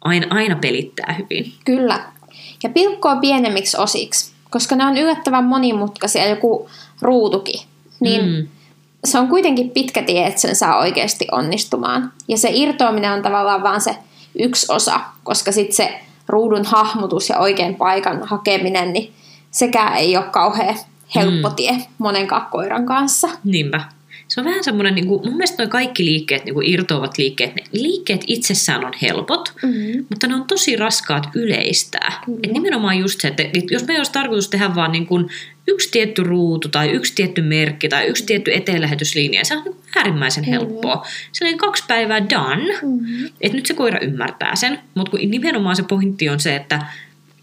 aina, 0.00 0.26
aina 0.30 0.56
pelittää 0.56 1.16
hyvin. 1.18 1.52
Kyllä. 1.64 2.04
Ja 2.62 2.68
pilkkoa 2.68 3.16
pienemmiksi 3.16 3.76
osiksi, 3.76 4.32
koska 4.50 4.76
ne 4.76 4.86
on 4.86 4.98
yllättävän 4.98 5.44
monimutkaisia, 5.44 6.28
joku 6.28 6.68
ruutukin. 7.02 7.60
Niin 8.00 8.24
mm. 8.24 8.48
se 9.04 9.18
on 9.18 9.28
kuitenkin 9.28 9.70
pitkä 9.70 10.02
tie, 10.02 10.26
että 10.26 10.40
sen 10.40 10.56
saa 10.56 10.78
oikeasti 10.78 11.26
onnistumaan. 11.32 12.12
Ja 12.28 12.38
se 12.38 12.50
irtoaminen 12.52 13.12
on 13.12 13.22
tavallaan 13.22 13.62
vaan 13.62 13.80
se 13.80 13.96
yksi 14.38 14.72
osa, 14.72 15.00
koska 15.24 15.52
sitten 15.52 15.76
se 15.76 16.00
ruudun 16.28 16.64
hahmotus 16.64 17.28
ja 17.28 17.38
oikein 17.38 17.74
paikan 17.74 18.22
hakeminen, 18.22 18.92
niin 18.92 19.12
sekään 19.50 19.96
ei 19.96 20.16
ole 20.16 20.24
kauhean 20.24 20.76
helppo 21.14 21.50
tie 21.50 21.76
monenkaan 21.98 22.46
koiran 22.50 22.86
kanssa. 22.86 23.28
Niinpä. 23.44 23.80
Se 24.28 24.40
on 24.40 24.44
vähän 24.46 24.64
semmoinen, 24.64 24.94
niin 24.94 25.06
kuin, 25.06 25.24
mun 25.24 25.36
mielestä 25.36 25.62
nuo 25.62 25.70
kaikki 25.70 26.04
liikkeet, 26.04 26.44
niin 26.44 26.54
kuin 26.54 26.66
irtoavat 26.66 27.18
liikkeet, 27.18 27.54
ne 27.54 27.62
liikkeet 27.72 28.24
itsessään 28.26 28.84
on 28.84 28.92
helpot, 29.02 29.52
Mm-hmm. 29.62 30.04
mutta 30.10 30.26
ne 30.26 30.34
on 30.34 30.44
tosi 30.44 30.76
raskaat 30.76 31.28
yleistää. 31.34 32.22
Kyllä. 32.26 32.38
Et 32.42 32.52
nimenomaan 32.52 32.98
just 32.98 33.20
se, 33.20 33.28
että 33.28 33.42
jos 33.70 33.86
me 33.86 33.98
olisi 33.98 34.12
tarkoitus 34.12 34.48
tehdä 34.48 34.74
vaan 34.74 34.92
niin 34.92 35.06
kuin 35.06 35.26
yksi 35.68 35.90
tietty 35.90 36.22
ruutu 36.22 36.68
tai 36.68 36.90
yksi 36.90 37.14
tietty 37.14 37.42
merkki 37.42 37.88
tai 37.88 38.06
yksi 38.06 38.26
tietty 38.26 38.54
eteenlähetyslinja, 38.54 39.44
se 39.44 39.56
on 39.56 39.64
niin 39.64 39.76
äärimmäisen 39.96 40.44
Kyllä. 40.44 40.58
helppoa. 40.58 41.06
Se 41.32 41.48
on 41.48 41.58
kaksi 41.58 41.84
päivää 41.88 42.30
done, 42.30 42.72
Mm-hmm. 42.82 43.26
että 43.40 43.56
nyt 43.56 43.66
se 43.66 43.74
koira 43.74 43.98
ymmärtää 44.00 44.56
sen, 44.56 44.78
mutta 44.94 45.10
kun 45.10 45.20
nimenomaan 45.30 45.76
se 45.76 45.82
pointti 45.82 46.28
on 46.28 46.40
se, 46.40 46.56
että 46.56 46.82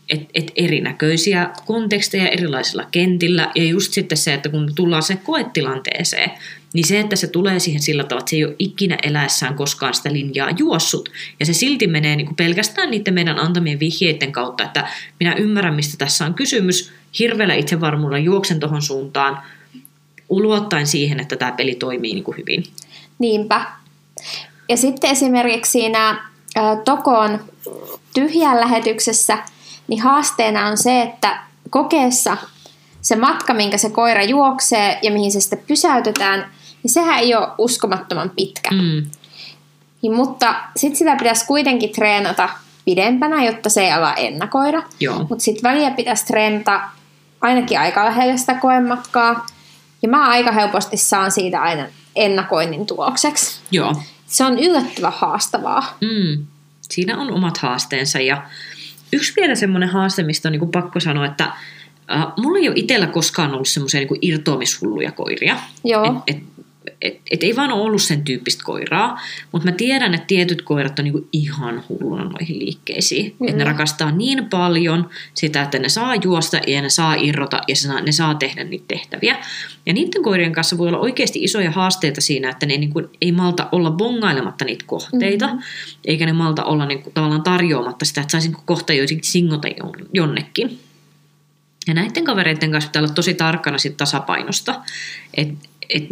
et, 0.10 0.22
et 0.34 0.52
erinäköisiä 0.56 1.50
konteksteja 1.66 2.28
erilaisilla 2.30 2.88
kentillä 2.92 3.52
ja 3.56 3.64
just 3.64 3.94
sitten 3.94 4.18
se, 4.18 4.34
että 4.34 4.50
kun 4.50 4.72
tullaan 4.76 5.04
se 5.04 5.16
koetilanteeseen, 5.16 6.32
niin 6.74 6.88
se, 6.88 7.00
että 7.00 7.16
se 7.16 7.28
tulee 7.28 7.60
siihen 7.60 7.82
sillä 7.82 8.04
tavalla, 8.04 8.22
että 8.22 8.30
se 8.30 8.36
ei 8.36 8.46
ole 8.46 8.56
ikinä 8.60 8.98
eläessään 9.04 9.56
koskaan 9.56 9.94
sitä 9.94 10.14
linjaa 10.14 10.50
juossut 10.58 11.12
ja 11.40 11.46
se 11.46 11.54
silti 11.54 11.88
menee 11.88 12.16
niin 12.16 12.26
kuin 12.26 12.36
pelkästään 12.36 12.92
niiden 12.92 13.14
meidän 13.14 13.40
antamien 13.40 13.80
vihjeiden 13.80 14.32
kautta, 14.32 14.64
että 14.64 14.88
minä 15.20 15.36
ymmärrän, 15.36 15.74
mistä 15.74 15.98
tässä 15.98 16.26
on 16.26 16.34
kysymys, 16.34 16.92
hirveällä 17.20 17.54
itsevarmuudella 17.54 18.24
juoksen 18.24 18.60
tuohon 18.60 18.82
suuntaan, 18.82 19.42
ulottaen 20.30 20.88
siihen, 20.88 21.20
että 21.20 21.36
tämä 21.36 21.52
peli 21.52 21.76
toimii 21.76 22.14
niin 22.14 22.24
kuin 22.24 22.38
hyvin. 22.38 22.64
Niinpä. 23.20 23.66
Ja 24.70 24.78
sitten 24.78 25.10
esimerkiksi 25.10 25.72
siinä 25.72 26.10
ä, 26.10 26.76
Tokoon 26.86 27.40
tyhjän 28.14 28.60
lähetyksessä, 28.60 29.38
niin 29.88 30.02
haasteena 30.02 30.68
on 30.68 30.78
se, 30.78 31.02
että 31.02 31.40
kokeessa 31.70 32.38
se 33.02 33.16
matka, 33.16 33.54
minkä 33.54 33.78
se 33.78 33.90
koira 33.90 34.24
juoksee 34.24 35.00
ja 35.02 35.12
mihin 35.12 35.32
se 35.32 35.40
sitten 35.40 35.64
pysäytetään, 35.68 36.52
niin 36.84 36.92
sehän 36.92 37.20
ei 37.20 37.36
ole 37.36 37.48
uskomattoman 37.58 38.32
pitkä. 38.36 38.70
Mm. 38.72 39.06
Niin, 40.02 40.16
mutta 40.16 40.56
sitten 40.76 40.98
sitä 40.98 41.16
pitäisi 41.16 41.46
kuitenkin 41.46 41.90
treenata 41.90 42.50
pidempänä, 42.86 43.46
jotta 43.46 43.70
se 43.70 43.82
ei 43.82 43.92
ala 43.92 44.14
ennakoida. 44.14 44.84
Mutta 45.30 45.44
sitten 45.44 45.72
väliä 45.72 45.92
pitäisi 45.92 46.26
treenata 46.26 46.82
ainakin 47.42 47.80
aika 47.80 48.06
lähellä 48.06 48.38
sitä 48.38 48.54
koematkaa. 48.54 49.46
Ja 50.02 50.10
mä 50.10 50.26
aika 50.30 50.52
helposti 50.52 50.98
saan 50.98 51.32
siitä 51.32 51.62
aina 51.62 51.86
ennakoinnin 52.16 52.86
tulokseksi. 52.86 53.60
Joo. 53.72 53.96
Se 54.26 54.44
on 54.44 54.60
yllättävän 54.60 55.14
haastavaa. 55.16 55.98
Mm. 56.02 56.46
Siinä 56.82 57.18
on 57.18 57.32
omat 57.32 57.58
haasteensa 57.58 58.20
ja 58.20 58.44
yksi 59.14 59.34
vielä 59.36 59.56
semmoinen 59.56 59.90
haaste, 59.90 60.24
mistä 60.24 60.48
on 60.48 60.52
niin 60.52 60.72
pakko 60.72 61.00
sanoa, 61.00 61.26
että 61.26 61.44
äh, 61.44 62.28
mulla 62.38 62.60
ei 62.60 62.68
ole 62.68 62.76
itsellä 62.78 63.08
koskaan 63.08 63.54
ollut 63.54 63.68
semmoisia 63.68 64.00
niin 64.00 64.20
irtoamishulluja 64.22 65.12
koiria. 65.12 65.58
Joo. 65.84 66.24
Et, 66.28 66.38
et, 66.38 66.44
et, 67.02 67.22
et 67.32 67.44
ei 67.44 67.56
vaan 67.56 67.72
ole 67.72 67.82
ollut 67.82 68.02
sen 68.02 68.24
tyyppistä 68.24 68.64
koiraa, 68.64 69.22
mutta 69.52 69.70
mä 69.70 69.76
tiedän, 69.76 70.14
että 70.14 70.28
tietyt 70.28 70.62
koirat 70.62 71.00
on 71.00 71.06
niinku 71.06 71.28
ihan 71.34 71.84
hulluna 71.90 72.24
noihin 72.24 72.60
liikkeisiin. 72.60 73.26
Mm. 73.26 73.32
Että 73.32 73.46
ne 73.46 73.52
Kyllä. 73.52 73.64
rakastaa 73.64 74.12
niin 74.12 74.50
paljon 74.50 75.10
sitä, 75.34 75.62
että 75.62 75.80
ne 75.80 75.90
saa 75.90 76.16
juosta 76.16 76.58
ja 76.68 76.82
ne 76.82 76.90
saa 76.90 77.16
irrota 77.16 77.62
ja 77.68 77.76
saa, 77.76 78.02
ne 78.02 78.12
saa 78.12 78.36
tehdä 78.36 78.64
niitä 78.64 78.86
tehtäviä. 78.88 79.38
Ja 79.86 79.94
niiden 79.94 80.24
koirien 80.24 80.54
kanssa 80.54 80.78
voi 80.78 80.88
olla 80.88 81.00
oikeasti 81.00 81.44
isoja 81.44 81.72
haasteita 81.72 82.22
siinä, 82.22 82.50
että 82.50 82.66
ne 82.66 82.78
niinku 82.78 83.02
ei 83.22 83.32
malta 83.32 83.70
olla 83.72 83.92
bongailematta 83.92 84.66
niitä 84.66 84.86
kohteita, 84.88 85.48
mm-hmm. 85.48 85.62
eikä 86.06 86.26
ne 86.26 86.34
malta 86.34 86.64
olla 86.64 86.86
niinku 86.86 87.12
tavallaan 87.14 87.44
tarjoamatta 87.44 88.06
sitä, 88.06 88.22
että 88.22 88.32
saisi 88.32 88.48
niinku 88.48 88.62
kohta 88.66 88.94
jotenkin 88.94 89.32
singota 89.32 89.68
jon- 89.68 90.08
jonnekin. 90.14 90.80
Ja 91.88 91.94
näiden 91.94 92.24
kavereiden 92.24 92.72
kanssa 92.72 92.90
pitää 92.90 93.02
olla 93.02 93.14
tosi 93.14 93.34
tarkkana 93.34 93.78
sit 93.78 93.98
tasapainosta. 93.98 94.82
Et, 95.38 95.50
et 95.94 96.08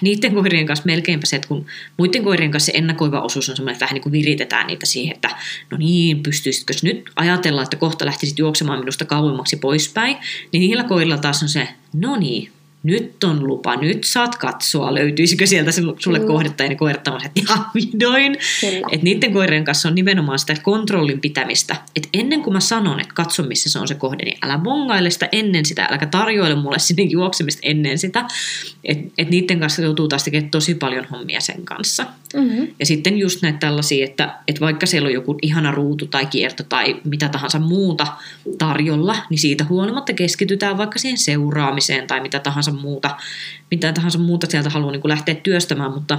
niiden 0.00 0.34
koirien 0.34 0.66
kanssa 0.66 0.86
melkeinpä 0.86 1.26
se, 1.26 1.36
että 1.36 1.48
kun 1.48 1.66
muiden 1.96 2.24
koirien 2.24 2.50
kanssa 2.50 2.72
se 2.72 2.78
ennakoiva 2.78 3.20
osuus 3.20 3.48
on 3.48 3.56
semmoinen, 3.56 3.74
että 3.74 3.84
vähän 3.84 3.94
niin 3.94 4.02
kuin 4.02 4.12
viritetään 4.12 4.66
niitä 4.66 4.86
siihen, 4.86 5.14
että 5.14 5.30
no 5.70 5.76
niin, 5.76 6.22
pystyisitkö 6.22 6.74
nyt 6.82 7.10
ajatella, 7.16 7.62
että 7.62 7.76
kohta 7.76 8.06
lähtisit 8.06 8.38
juoksemaan 8.38 8.78
minusta 8.78 9.04
kauemmaksi 9.04 9.56
poispäin, 9.56 10.16
niin 10.52 10.60
niillä 10.60 10.84
koirilla 10.84 11.18
taas 11.18 11.42
on 11.42 11.48
se, 11.48 11.68
no 11.92 12.16
niin, 12.16 12.52
nyt 12.86 13.24
on 13.24 13.46
lupa, 13.46 13.76
nyt 13.76 14.04
saat 14.04 14.36
katsoa, 14.36 14.94
löytyisikö 14.94 15.46
sieltä 15.46 15.70
sul- 15.70 15.96
sulle 15.98 16.18
Kyllä. 16.18 16.32
kohdetta 16.32 16.62
ja 16.62 16.68
ne 16.68 16.74
koirat 16.74 17.04
se, 17.04 17.26
että 17.26 17.40
ihan 17.40 17.66
vihdoin. 17.74 18.36
Kyllä. 18.60 18.86
Et 18.92 19.02
niiden 19.02 19.32
koirien 19.32 19.64
kanssa 19.64 19.88
on 19.88 19.94
nimenomaan 19.94 20.38
sitä 20.38 20.54
kontrollin 20.62 21.20
pitämistä. 21.20 21.76
Et 21.96 22.08
ennen 22.14 22.42
kuin 22.42 22.54
mä 22.54 22.60
sanon, 22.60 23.00
että 23.00 23.14
katso 23.14 23.42
missä 23.42 23.70
se 23.70 23.78
on 23.78 23.88
se 23.88 23.94
kohde, 23.94 24.24
niin 24.24 24.38
älä 24.42 24.58
bongaile 24.58 25.10
sitä 25.10 25.28
ennen 25.32 25.64
sitä, 25.64 25.84
äläkä 25.84 26.06
tarjoile 26.06 26.54
mulle 26.54 26.78
sinne 26.78 27.02
juoksemista 27.02 27.60
ennen 27.62 27.98
sitä. 27.98 28.24
Et, 28.84 28.98
et 29.18 29.30
niiden 29.30 29.60
kanssa 29.60 29.82
joutuu 29.82 30.08
taas 30.08 30.24
tekemään 30.24 30.50
tosi 30.50 30.74
paljon 30.74 31.04
hommia 31.04 31.40
sen 31.40 31.64
kanssa. 31.64 32.06
Mm-hmm. 32.34 32.68
Ja 32.78 32.86
sitten 32.86 33.18
just 33.18 33.42
näitä 33.42 33.58
tällaisia, 33.58 34.04
että, 34.04 34.38
että 34.48 34.60
vaikka 34.60 34.86
siellä 34.86 35.06
on 35.06 35.12
joku 35.12 35.38
ihana 35.42 35.70
ruutu 35.70 36.06
tai 36.06 36.26
kierto 36.26 36.62
tai 36.62 37.00
mitä 37.04 37.28
tahansa 37.28 37.58
muuta 37.58 38.06
tarjolla, 38.58 39.16
niin 39.30 39.38
siitä 39.38 39.64
huolimatta 39.64 40.12
keskitytään 40.12 40.78
vaikka 40.78 40.98
siihen 40.98 41.18
seuraamiseen 41.18 42.06
tai 42.06 42.20
mitä 42.20 42.38
tahansa 42.38 42.72
muuta, 42.76 43.16
mitä 43.70 43.92
tahansa 43.92 44.18
muuta 44.18 44.46
sieltä 44.50 44.70
haluaa 44.70 44.92
niin 44.92 45.00
kuin 45.00 45.10
lähteä 45.10 45.34
työstämään, 45.34 45.92
mutta 45.92 46.18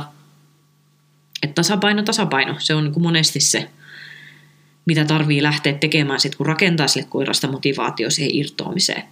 että 1.44 1.54
tasapaino, 1.56 2.04
tasapaino, 2.04 2.56
se 2.60 2.76
on 2.76 2.84
niin 2.84 2.94
kuin 2.94 3.04
monesti 3.04 3.40
se, 3.40 3.70
mitä 4.86 5.06
tarvii 5.06 5.44
lähteä 5.44 5.74
tekemään 5.74 6.20
sit, 6.20 6.36
kun 6.36 6.46
rakentaa 6.46 6.88
sille 6.88 7.08
koirasta 7.10 7.52
motivaatio 7.52 8.10
siihen 8.10 8.36
irtoamiseen. 8.36 9.04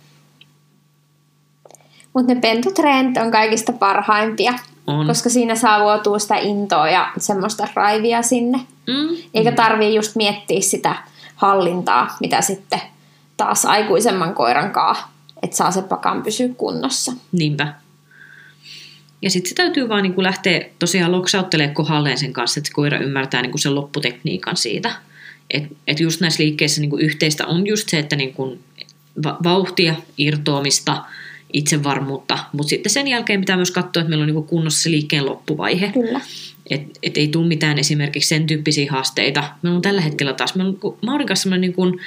Mutta 2.13 2.33
ne 2.33 2.41
pentutreenit 2.41 3.17
on 3.17 3.31
kaikista 3.31 3.71
parhaimpia, 3.73 4.53
On. 4.87 5.07
koska 5.07 5.29
siinä 5.29 5.55
saa 5.55 5.79
luotua 5.79 6.19
sitä 6.19 6.35
intoa 6.35 6.89
ja 6.89 7.11
semmoista 7.17 7.67
raivia 7.73 8.21
sinne. 8.21 8.57
Mm. 8.87 9.17
Eikä 9.33 9.51
tarvii 9.51 9.95
just 9.95 10.15
miettiä 10.15 10.61
sitä 10.61 10.95
hallintaa, 11.35 12.17
mitä 12.19 12.41
sitten 12.41 12.81
taas 13.37 13.65
aikuisemman 13.65 14.35
koiran 14.35 14.71
kaa, 14.71 15.14
että 15.43 15.57
saa 15.57 15.71
se 15.71 15.81
pakan 15.81 16.23
pysyä 16.23 16.47
kunnossa. 16.57 17.13
Niinpä. 17.31 17.73
Ja 19.21 19.29
sitten 19.29 19.49
se 19.49 19.55
täytyy 19.55 19.89
vaan 19.89 20.03
niin 20.03 20.23
lähteä 20.23 20.65
tosiaan 20.79 21.11
loksauttelemaan 21.11 21.75
kohdalleen 21.75 22.17
sen 22.17 22.33
kanssa, 22.33 22.59
että 22.59 22.67
se 22.67 22.73
koira 22.73 22.99
ymmärtää 22.99 23.41
niin 23.41 23.59
sen 23.59 23.75
lopputekniikan 23.75 24.57
siitä. 24.57 24.91
Että 25.51 25.75
et 25.87 25.99
just 25.99 26.21
näissä 26.21 26.43
liikkeissä 26.43 26.81
niin 26.81 26.99
yhteistä 26.99 27.47
on 27.47 27.67
just 27.67 27.89
se, 27.89 27.99
että 27.99 28.15
niin 28.15 28.35
va- 29.23 29.37
vauhtia, 29.43 29.95
irtoamista, 30.17 31.03
itsevarmuutta, 31.53 32.39
mutta 32.51 32.69
sitten 32.69 32.91
sen 32.91 33.07
jälkeen 33.07 33.39
pitää 33.39 33.55
myös 33.55 33.71
katsoa, 33.71 34.01
että 34.01 34.09
meillä 34.09 34.23
on 34.23 34.33
niin 34.33 34.43
kunnossa 34.43 34.83
se 34.83 34.91
liikkeen 34.91 35.25
loppuvaihe. 35.25 35.91
Kyllä. 35.91 36.21
Että 36.69 36.99
et 37.03 37.17
ei 37.17 37.27
tule 37.27 37.47
mitään 37.47 37.79
esimerkiksi 37.79 38.29
sen 38.29 38.47
tyyppisiä 38.47 38.91
haasteita. 38.91 39.43
Meillä 39.61 39.75
on 39.75 39.81
tällä 39.81 40.01
hetkellä 40.01 40.33
taas, 40.33 40.55
meillä 40.55 40.73
on 40.83 40.97
Maurin 41.05 41.27
kanssa 41.27 41.57
niin 41.57 41.73
kuin, 41.73 41.99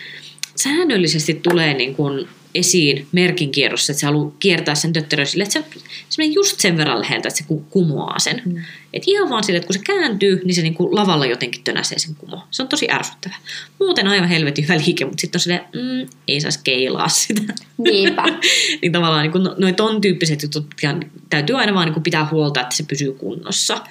säännöllisesti 0.56 1.34
tulee 1.34 1.74
niin 1.74 1.94
kuin 1.94 2.28
esiin 2.54 3.06
merkin 3.12 3.50
kierrossa, 3.50 3.92
että 3.92 4.00
se 4.00 4.06
haluaa 4.06 4.32
kiertää 4.38 4.74
sen 4.74 4.92
tötterön 4.92 5.26
sille, 5.26 5.44
että 5.44 5.52
se, 5.52 5.64
se 6.08 6.22
menee 6.22 6.34
just 6.34 6.60
sen 6.60 6.76
verran 6.76 7.00
läheltä, 7.00 7.28
että 7.28 7.38
se 7.38 7.44
ku- 7.44 7.66
kumoaa 7.70 8.18
sen. 8.18 8.42
Mm. 8.44 8.56
Et 8.92 9.02
ihan 9.06 9.30
vaan 9.30 9.44
sille, 9.44 9.56
että 9.56 9.66
kun 9.66 9.74
se 9.74 9.80
kääntyy, 9.84 10.40
niin 10.44 10.54
se 10.54 10.62
niinku 10.62 10.96
lavalla 10.96 11.26
jotenkin 11.26 11.64
tönäsee 11.64 11.98
sen 11.98 12.14
kumo. 12.14 12.42
Se 12.50 12.62
on 12.62 12.68
tosi 12.68 12.90
ärsyttävä. 12.90 13.34
Muuten 13.80 14.08
aivan 14.08 14.28
helvetin 14.28 14.64
hyvä 14.64 14.78
liike, 14.86 15.04
mutta 15.04 15.20
sitten 15.20 15.38
on 15.38 15.40
silleen, 15.40 15.64
mm, 15.74 16.08
ei 16.28 16.40
saisi 16.40 16.60
keilaa 16.64 17.08
sitä. 17.08 17.42
Niinpä. 17.78 18.24
niin 18.82 18.92
tavallaan 18.92 19.30
niin 19.30 19.44
no, 19.44 19.54
noin 19.58 19.74
ton 19.74 20.00
tyyppiset 20.00 20.42
jutut 20.42 20.66
täytyy 21.30 21.56
aina 21.56 21.74
vaan 21.74 21.92
niin 21.92 22.02
pitää 22.02 22.28
huolta, 22.30 22.60
että 22.60 22.76
se 22.76 22.84
pysyy 22.88 23.12
kunnossa. 23.12 23.84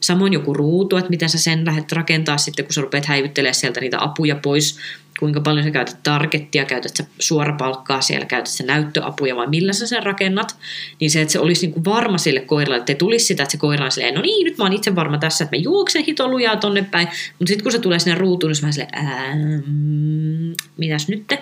Samoin 0.00 0.32
joku 0.32 0.54
ruutu, 0.54 0.96
että 0.96 1.10
miten 1.10 1.28
sä 1.28 1.38
sen 1.38 1.64
lähdet 1.64 1.92
rakentaa 1.92 2.38
sitten, 2.38 2.64
kun 2.64 2.72
sä 2.72 2.80
rupeat 2.80 3.06
häivyttelemään 3.06 3.54
sieltä 3.54 3.80
niitä 3.80 4.04
apuja 4.04 4.36
pois, 4.36 4.78
kuinka 5.18 5.40
paljon 5.40 5.64
sä 5.64 5.70
käytät 5.70 6.02
targettia, 6.02 6.64
käytät 6.64 6.96
sä 6.96 7.04
suorapalkkaa 7.18 8.00
siellä, 8.00 8.26
käytät 8.26 8.46
sä 8.46 8.64
näyttöapuja 8.64 9.36
vai 9.36 9.46
millä 9.46 9.72
sä 9.72 9.86
sen 9.86 10.02
rakennat, 10.02 10.56
niin 11.00 11.10
se, 11.10 11.20
että 11.20 11.32
se 11.32 11.38
olisi 11.38 11.66
niin 11.66 11.74
kuin 11.74 11.84
varma 11.84 12.18
sille 12.18 12.40
koiralle, 12.40 12.76
että 12.76 12.92
ei 12.92 12.96
tulisi 12.96 13.24
sitä, 13.24 13.42
että 13.42 13.52
se 13.52 13.58
koira 13.58 13.84
on 13.84 13.92
silleen, 13.92 14.14
no 14.14 14.22
niin, 14.22 14.44
nyt 14.44 14.58
mä 14.58 14.64
oon 14.64 14.72
itse 14.72 14.94
varma 14.94 15.18
tässä, 15.18 15.44
että 15.44 15.56
mä 15.56 15.62
juoksen 15.62 16.04
hitolujaa 16.04 16.56
tonne 16.56 16.82
päin, 16.90 17.08
mutta 17.08 17.48
sitten 17.48 17.62
kun 17.62 17.72
se 17.72 17.78
tulee 17.78 17.98
sinne 17.98 18.18
ruutuun, 18.18 18.48
niin 18.48 18.56
se 18.56 18.62
vähän 18.62 18.72
silleen, 18.72 18.98
ähm, 18.98 20.52
mitäs 20.76 21.08
nyt? 21.08 21.32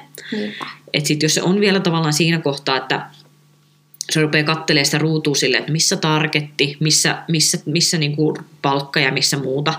Että 0.94 1.08
sitten 1.08 1.24
jos 1.24 1.34
se 1.34 1.42
on 1.42 1.60
vielä 1.60 1.80
tavallaan 1.80 2.12
siinä 2.12 2.38
kohtaa, 2.38 2.76
että 2.76 3.06
se 4.10 4.20
rupeaa 4.20 4.44
katselemaan 4.44 4.84
sitä 4.84 4.98
ruutua 4.98 5.34
silleen, 5.34 5.60
että 5.60 5.72
missä 5.72 5.96
targetti, 5.96 6.76
missä, 6.80 7.22
missä, 7.28 7.58
missä 7.66 7.98
niinku 7.98 8.38
palkka 8.62 9.00
ja 9.00 9.12
missä 9.12 9.36
muuta, 9.36 9.74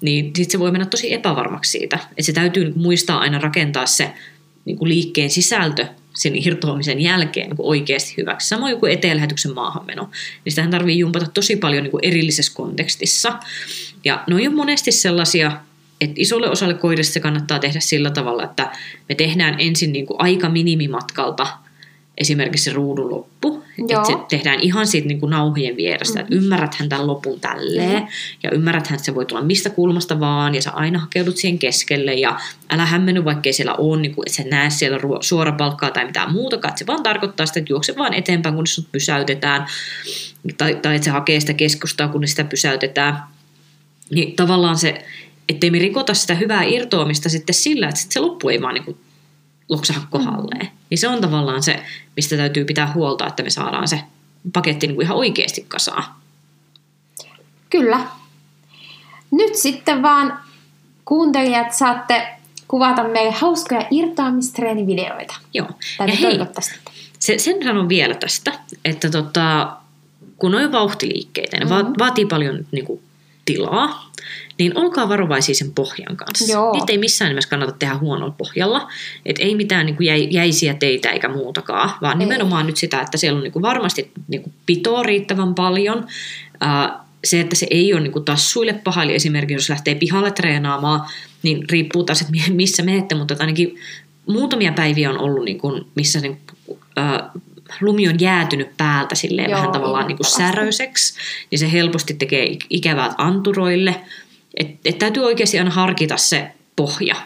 niin 0.00 0.24
sitten 0.24 0.50
se 0.50 0.58
voi 0.58 0.70
mennä 0.70 0.86
tosi 0.86 1.12
epävarmaksi 1.12 1.70
siitä. 1.70 1.98
Että 2.10 2.22
se 2.22 2.32
täytyy 2.32 2.64
niinku 2.64 2.80
muistaa 2.80 3.18
aina 3.18 3.38
rakentaa 3.38 3.86
se 3.86 4.12
niinku 4.64 4.88
liikkeen 4.88 5.30
sisältö 5.30 5.86
sen 6.14 6.46
irtoamisen 6.46 7.00
jälkeen 7.00 7.50
niin 7.50 7.56
oikeasti 7.58 8.14
hyväksi. 8.16 8.48
Samoin 8.48 8.80
kuin 8.80 8.92
eteenlähetyksen 8.92 9.54
maahanmeno. 9.54 10.10
Niin 10.44 10.52
sitähän 10.52 10.70
tarvii 10.70 10.98
jumpata 10.98 11.26
tosi 11.34 11.56
paljon 11.56 11.82
niin 11.82 11.90
kuin 11.90 12.04
erillisessä 12.04 12.52
kontekstissa. 12.54 13.38
Ja 14.04 14.24
ne 14.26 14.48
on 14.48 14.54
monesti 14.54 14.92
sellaisia, 14.92 15.52
että 16.00 16.14
isolle 16.16 16.50
osalle 16.50 16.74
koirista 16.74 17.12
se 17.12 17.20
kannattaa 17.20 17.58
tehdä 17.58 17.80
sillä 17.80 18.10
tavalla, 18.10 18.44
että 18.44 18.70
me 19.08 19.14
tehdään 19.14 19.54
ensin 19.58 19.92
niin 19.92 20.06
kuin 20.06 20.20
aika 20.20 20.48
minimimatkalta 20.48 21.46
esimerkiksi 22.20 22.64
se 22.64 22.72
ruudun 22.72 23.10
loppu. 23.10 23.62
Että 23.78 24.04
se 24.06 24.12
tehdään 24.28 24.60
ihan 24.60 24.86
siitä 24.86 25.08
niin 25.08 25.20
kuin 25.20 25.30
nauhien 25.30 25.76
vierestä, 25.76 26.18
mm-hmm. 26.18 26.22
että 26.22 26.34
ymmärräthän 26.34 26.88
tämän 26.88 27.06
lopun 27.06 27.40
tälleen. 27.40 27.92
Mm-hmm. 27.92 28.08
Ja 28.42 28.50
ymmärräthän, 28.50 28.94
että 28.94 29.04
se 29.04 29.14
voi 29.14 29.26
tulla 29.26 29.42
mistä 29.42 29.70
kulmasta 29.70 30.20
vaan, 30.20 30.54
ja 30.54 30.62
sä 30.62 30.70
aina 30.70 30.98
hakeudut 30.98 31.36
siihen 31.36 31.58
keskelle, 31.58 32.14
ja 32.14 32.40
älä 32.70 32.86
hämmenny, 32.86 33.24
vaikkei 33.24 33.52
siellä 33.52 33.74
ole, 33.74 34.00
niin 34.00 34.14
kuin, 34.14 34.28
että 34.28 34.36
sä 34.36 34.48
näe 34.48 34.70
siellä 34.70 34.98
suorapalkkaa 35.20 35.90
tai 35.90 36.04
mitään 36.04 36.32
muuta, 36.32 36.56
että 36.56 36.78
se 36.78 36.86
vaan 36.86 37.02
tarkoittaa 37.02 37.46
sitä, 37.46 37.60
että 37.60 37.72
juokse 37.72 37.96
vaan 37.96 38.14
eteenpäin, 38.14 38.54
kun 38.54 38.66
sut 38.66 38.92
pysäytetään, 38.92 39.66
tai, 40.58 40.74
tai 40.82 40.94
että 40.94 41.04
se 41.04 41.10
hakee 41.10 41.40
sitä 41.40 41.54
keskustaa, 41.54 42.08
kun 42.08 42.28
sitä 42.28 42.44
pysäytetään. 42.44 43.22
Niin 44.10 44.36
tavallaan 44.36 44.78
se, 44.78 45.04
ettei 45.48 45.70
me 45.70 45.78
rikota 45.78 46.14
sitä 46.14 46.34
hyvää 46.34 46.62
irtoamista 46.62 47.28
sitten 47.28 47.54
sillä, 47.54 47.88
että 47.88 48.00
sit 48.00 48.12
se 48.12 48.20
loppu 48.20 48.48
ei 48.48 48.62
vaan 48.62 48.74
niin 48.74 48.84
kuin 48.84 48.96
loksaha 49.70 50.06
kohdalleen. 50.10 50.66
Mm. 50.66 50.78
Niin 50.90 50.98
se 50.98 51.08
on 51.08 51.20
tavallaan 51.20 51.62
se, 51.62 51.82
mistä 52.16 52.36
täytyy 52.36 52.64
pitää 52.64 52.92
huolta, 52.92 53.26
että 53.26 53.42
me 53.42 53.50
saadaan 53.50 53.88
se 53.88 54.00
paketti 54.52 54.86
niin 54.86 54.94
kuin 54.94 55.04
ihan 55.04 55.16
oikeasti 55.16 55.64
kasaan. 55.68 56.04
Kyllä. 57.70 58.00
Nyt 59.30 59.54
sitten 59.54 60.02
vaan 60.02 60.38
kuuntelijat 61.04 61.72
saatte 61.72 62.28
kuvata 62.68 63.04
meille 63.04 63.32
hauskoja 63.32 63.86
irtoamistreenivideoita. 63.90 65.34
Joo. 65.54 65.68
ja 65.98 66.06
hei, 66.06 66.38
se, 67.18 67.38
sen 67.38 67.64
sanon 67.64 67.88
vielä 67.88 68.14
tästä, 68.14 68.52
että 68.84 69.10
tota, 69.10 69.76
kun 70.36 70.54
on 70.54 70.72
vauhtiliikkeitä, 70.72 71.56
ne 71.56 71.64
mm-hmm. 71.64 71.94
vaatii 71.98 72.26
paljon 72.26 72.66
niin 72.72 72.84
kuin, 72.84 73.00
tilaa, 73.52 74.10
niin 74.58 74.78
olkaa 74.78 75.08
varovaisia 75.08 75.54
sen 75.54 75.72
pohjan 75.74 76.16
kanssa. 76.16 76.52
Joo. 76.52 76.72
Niitä 76.72 76.92
ei 76.92 76.98
missään 76.98 77.28
nimessä 77.28 77.50
kannata 77.50 77.72
tehdä 77.72 77.96
huonolla 77.96 78.34
pohjalla. 78.38 78.88
Et 79.26 79.36
ei 79.38 79.54
mitään 79.54 79.86
niin 79.86 79.96
kuin 79.96 80.32
jäisiä 80.32 80.74
teitä 80.74 81.08
eikä 81.10 81.28
muutakaan, 81.28 81.90
vaan 82.00 82.20
ei. 82.20 82.26
nimenomaan 82.26 82.66
nyt 82.66 82.76
sitä, 82.76 83.00
että 83.00 83.16
siellä 83.16 83.36
on 83.36 83.42
niin 83.42 83.52
kuin 83.52 83.62
varmasti 83.62 84.10
niin 84.28 84.42
kuin 84.42 84.52
pitoa 84.66 85.02
riittävän 85.02 85.54
paljon. 85.54 86.06
se, 87.24 87.40
että 87.40 87.56
se 87.56 87.66
ei 87.70 87.92
ole 87.92 88.00
niin 88.00 88.12
kuin 88.12 88.24
tassuille 88.24 88.72
paha, 88.72 89.02
eli 89.02 89.14
esimerkiksi 89.14 89.54
jos 89.54 89.68
lähtee 89.68 89.94
pihalle 89.94 90.30
treenaamaan, 90.30 91.00
niin 91.42 91.64
riippuu 91.70 92.04
taas, 92.04 92.20
että 92.20 92.32
missä 92.50 92.82
menette, 92.82 93.14
mutta 93.14 93.36
ainakin 93.40 93.78
muutamia 94.26 94.72
päiviä 94.72 95.10
on 95.10 95.18
ollut, 95.18 95.44
niin 95.44 95.58
kuin, 95.58 95.86
missä 95.94 96.20
niin, 96.20 96.38
äh, 96.98 97.20
lumi 97.80 98.08
on 98.08 98.20
jäätynyt 98.20 98.76
päältä 98.76 99.14
silleen 99.14 99.50
Joo, 99.50 99.58
vähän 99.58 99.72
tavallaan 99.72 100.06
niin 100.06 100.16
kuin 100.16 100.26
säröiseksi, 100.26 101.14
niin 101.50 101.58
se 101.58 101.72
helposti 101.72 102.14
tekee 102.14 102.56
ikävää 102.70 103.14
anturoille. 103.18 104.00
Et, 104.56 104.68
et 104.84 104.98
täytyy 104.98 105.24
oikeasti 105.24 105.58
aina 105.58 105.70
harkita 105.70 106.16
se 106.16 106.50
pohja, 106.76 107.16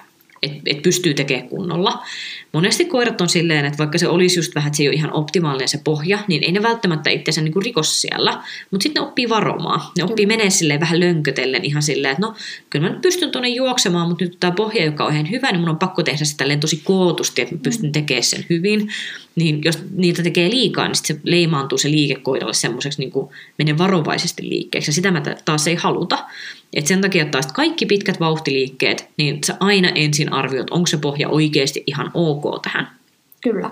että 0.45 0.61
et 0.67 0.83
pystyy 0.83 1.15
tekemään 1.15 1.49
kunnolla. 1.49 2.05
Monesti 2.53 2.85
koirat 2.85 3.21
on 3.21 3.29
silleen, 3.29 3.65
että 3.65 3.79
vaikka 3.79 3.99
se 3.99 4.09
olisi 4.09 4.39
just 4.39 4.55
vähän, 4.55 4.69
että 4.69 4.77
se 4.77 4.83
ei 4.83 4.89
ole 4.89 4.95
ihan 4.95 5.13
optimaalinen 5.13 5.69
se 5.69 5.81
pohja, 5.85 6.19
niin 6.29 6.45
ei 6.45 6.53
ne 6.53 6.63
välttämättä 6.63 7.11
itseänsä 7.11 7.41
niin 7.41 7.63
rikos 7.65 8.01
siellä. 8.01 8.43
Mutta 8.71 8.83
sitten 8.83 9.03
ne 9.03 9.09
oppii 9.09 9.29
varomaan. 9.29 9.81
Ne 9.99 10.05
oppii 10.05 10.27
menee 10.27 10.51
silleen 10.51 10.81
vähän 10.81 11.01
lönkötellen 11.01 11.65
ihan 11.65 11.83
silleen, 11.83 12.13
että 12.13 12.27
no 12.27 12.35
kyllä 12.71 12.87
mä 12.87 12.93
nyt 12.93 13.03
pystyn 13.03 13.31
tuonne 13.31 13.49
juoksemaan, 13.49 14.09
mutta 14.09 14.25
nyt 14.25 14.37
tämä 14.41 14.51
pohja, 14.51 14.85
joka 14.85 15.05
on 15.05 15.13
ihan 15.13 15.31
hyvä, 15.31 15.53
niin 15.53 15.61
mun 15.61 15.69
on 15.69 15.79
pakko 15.79 16.03
tehdä 16.03 16.25
sitä 16.25 16.45
tosi 16.61 16.81
kootusti, 16.85 17.43
että 17.43 17.55
mä 17.55 17.61
pystyn 17.63 17.89
mm. 17.89 17.93
tekemään 17.93 18.23
sen 18.23 18.47
hyvin. 18.51 18.89
Niin 19.37 19.61
jos 19.65 19.79
niitä 19.91 20.23
tekee 20.23 20.51
liikaa, 20.51 20.89
niin 20.89 20.97
se 20.97 21.21
leimaantuu 21.23 21.79
se 21.79 21.91
liike 21.91 22.15
koiralle 22.15 22.55
semmoiseksi 22.55 22.99
niin 22.99 23.11
kuin 23.11 23.29
menee 23.59 23.79
varovaisesti 23.79 24.49
liikkeeksi. 24.49 24.89
Ja 24.89 24.93
sitä 24.93 25.11
mä 25.11 25.23
taas 25.45 25.67
ei 25.67 25.75
haluta. 25.75 26.19
Et 26.73 26.87
sen 26.87 27.01
takia 27.01 27.25
taas 27.25 27.47
kaikki 27.47 27.87
pitkät 27.87 28.21
vauhtiliikkeet, 28.21 29.09
niin 29.17 29.39
sä 29.47 29.57
aina 29.61 29.89
ensin 29.89 30.33
arvioit, 30.33 30.71
onko 30.71 30.87
se 30.87 30.97
pohja 30.97 31.29
oikeasti 31.29 31.83
ihan 31.87 32.11
ok 32.15 32.63
tähän. 32.63 32.91
Kyllä. 33.41 33.71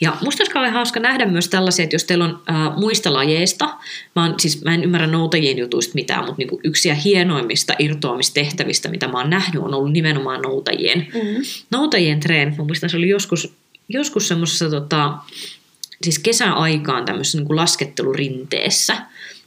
Ja 0.00 0.16
musta 0.24 0.42
olisi 0.42 0.52
kauhean 0.52 0.74
hauska 0.74 1.00
nähdä 1.00 1.26
myös 1.26 1.48
tällaisia, 1.48 1.82
että 1.82 1.94
jos 1.94 2.04
teillä 2.04 2.24
on 2.24 2.42
äh, 2.50 2.76
muista 2.76 3.12
lajeista, 3.12 3.76
mä, 4.16 4.24
on, 4.24 4.34
siis 4.40 4.64
mä 4.64 4.74
en 4.74 4.84
ymmärrä 4.84 5.06
noutajien 5.06 5.58
jutuista 5.58 5.94
mitään, 5.94 6.20
mutta 6.20 6.38
niinku 6.38 6.60
yksiä 6.64 6.94
hienoimmista 6.94 7.74
irtoamistehtävistä, 7.78 8.88
mitä 8.88 9.08
mä 9.08 9.18
oon 9.18 9.30
nähnyt, 9.30 9.62
on 9.62 9.74
ollut 9.74 9.92
nimenomaan 9.92 10.42
noutajien. 10.42 11.06
Mm-hmm. 11.14 11.42
Noutajien 11.70 12.20
treenit, 12.20 12.58
mä 12.58 12.64
muistan, 12.64 12.90
se 12.90 12.96
oli 12.96 13.08
joskus, 13.08 13.52
joskus 13.88 14.28
semmoisessa 14.28 14.70
tota, 14.70 15.14
siis 16.02 16.18
kesäaikaan 16.18 17.04
tämmöisessä 17.04 17.38
niin 17.38 17.56
laskettelurinteessä, 17.56 18.96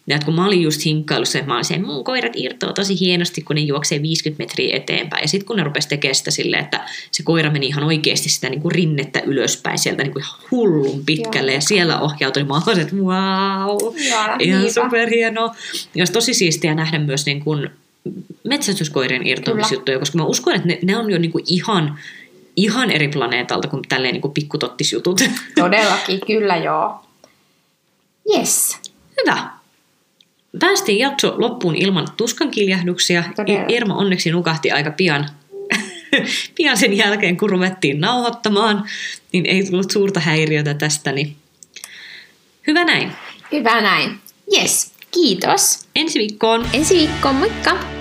ja 0.10 0.16
että 0.16 0.26
kun 0.26 0.36
mä 0.36 0.46
olin 0.46 0.62
just 0.62 0.86
hinkkailussa, 0.86 1.40
että 1.40 1.48
mä 1.48 1.54
olin 1.54 1.66
sen, 1.66 1.86
mun 1.86 2.04
koirat 2.04 2.34
irtoaa 2.36 2.74
tosi 2.74 3.00
hienosti, 3.00 3.42
kun 3.42 3.56
ne 3.56 3.62
juoksee 3.62 4.02
50 4.02 4.44
metriä 4.44 4.78
eteenpäin. 4.78 5.22
Ja 5.22 5.28
sitten 5.28 5.48
kun 5.48 5.58
ne 5.58 5.64
rupesi 5.64 5.88
tekemään 5.88 6.16
sitä 6.16 6.32
silleen, 6.32 6.64
että 6.64 6.90
se 7.12 7.24
koira 7.24 7.52
meni 7.52 7.68
ihan 7.68 7.84
oikeasti 7.84 8.30
sitä 8.30 8.50
niin 8.50 8.62
kuin 8.62 8.72
rinnettä 8.72 9.22
ylöspäin 9.26 9.80
sieltä 9.80 10.04
niin 10.04 10.14
kuin 10.14 10.24
ihan 10.24 10.40
hullun 10.52 11.06
pitkälle. 11.06 11.52
Joo. 11.52 11.58
Ja 11.58 11.62
siellä 11.62 12.00
ohjautui, 12.00 12.44
mä 12.44 12.62
olin, 12.68 12.80
että 12.80 12.96
wow, 12.96 13.96
ihan 14.40 14.72
superhienoa. 14.72 15.56
Ja 15.96 16.02
olisi 16.02 16.14
tosi 16.14 16.34
siistiä 16.34 16.76
nähdä 16.76 17.00
myös 17.00 17.26
niin 17.26 17.44
kuin 17.44 17.70
metsästyskoirien 18.44 19.28
irtoamisjuttuja, 19.28 20.00
koska 20.00 20.18
mä 20.18 20.26
uskon, 20.26 20.56
että 20.56 20.68
ne, 20.68 20.80
ne 20.84 20.98
on 20.98 21.12
jo 21.12 21.18
niin 21.18 21.32
kuin 21.32 21.44
ihan, 21.48 22.00
ihan 22.56 22.92
eri 22.92 23.08
planeetalta 23.08 23.68
kuin 23.68 23.82
tälleen 23.90 24.14
niin 24.14 24.22
kuin 24.22 24.34
pikkutottisjutut. 24.34 25.22
Todellakin, 25.56 26.20
kyllä 26.28 26.58
joo. 26.58 27.00
Yes. 28.36 28.78
Hyvä. 29.22 29.59
Päästiin 30.60 31.00
jakso 31.00 31.34
loppuun 31.38 31.76
ilman 31.76 32.08
tuskankiljahduksia. 32.18 33.24
Irma 33.68 33.96
onneksi 33.96 34.32
nukahti 34.32 34.72
aika 34.72 34.92
pian, 34.92 35.30
pian 36.58 36.78
sen 36.78 36.98
jälkeen, 36.98 37.38
kun 37.38 37.50
ruvettiin 37.50 38.02
nauhoittamaan, 38.02 38.84
niin 39.32 39.46
ei 39.46 39.66
tullut 39.66 39.92
suurta 39.92 40.20
häiriötä 40.20 40.74
tästä. 40.74 41.12
Niin 41.12 41.36
hyvä 42.68 42.86
näin. 42.86 43.12
Hyvä 43.52 43.82
näin. 43.82 44.20
Yes, 44.58 44.92
kiitos. 45.12 45.88
Ensi 45.96 46.20
viikkoon. 46.20 46.68
Ensi 46.74 46.96
viikkoon, 46.96 47.36
moikka! 47.36 47.99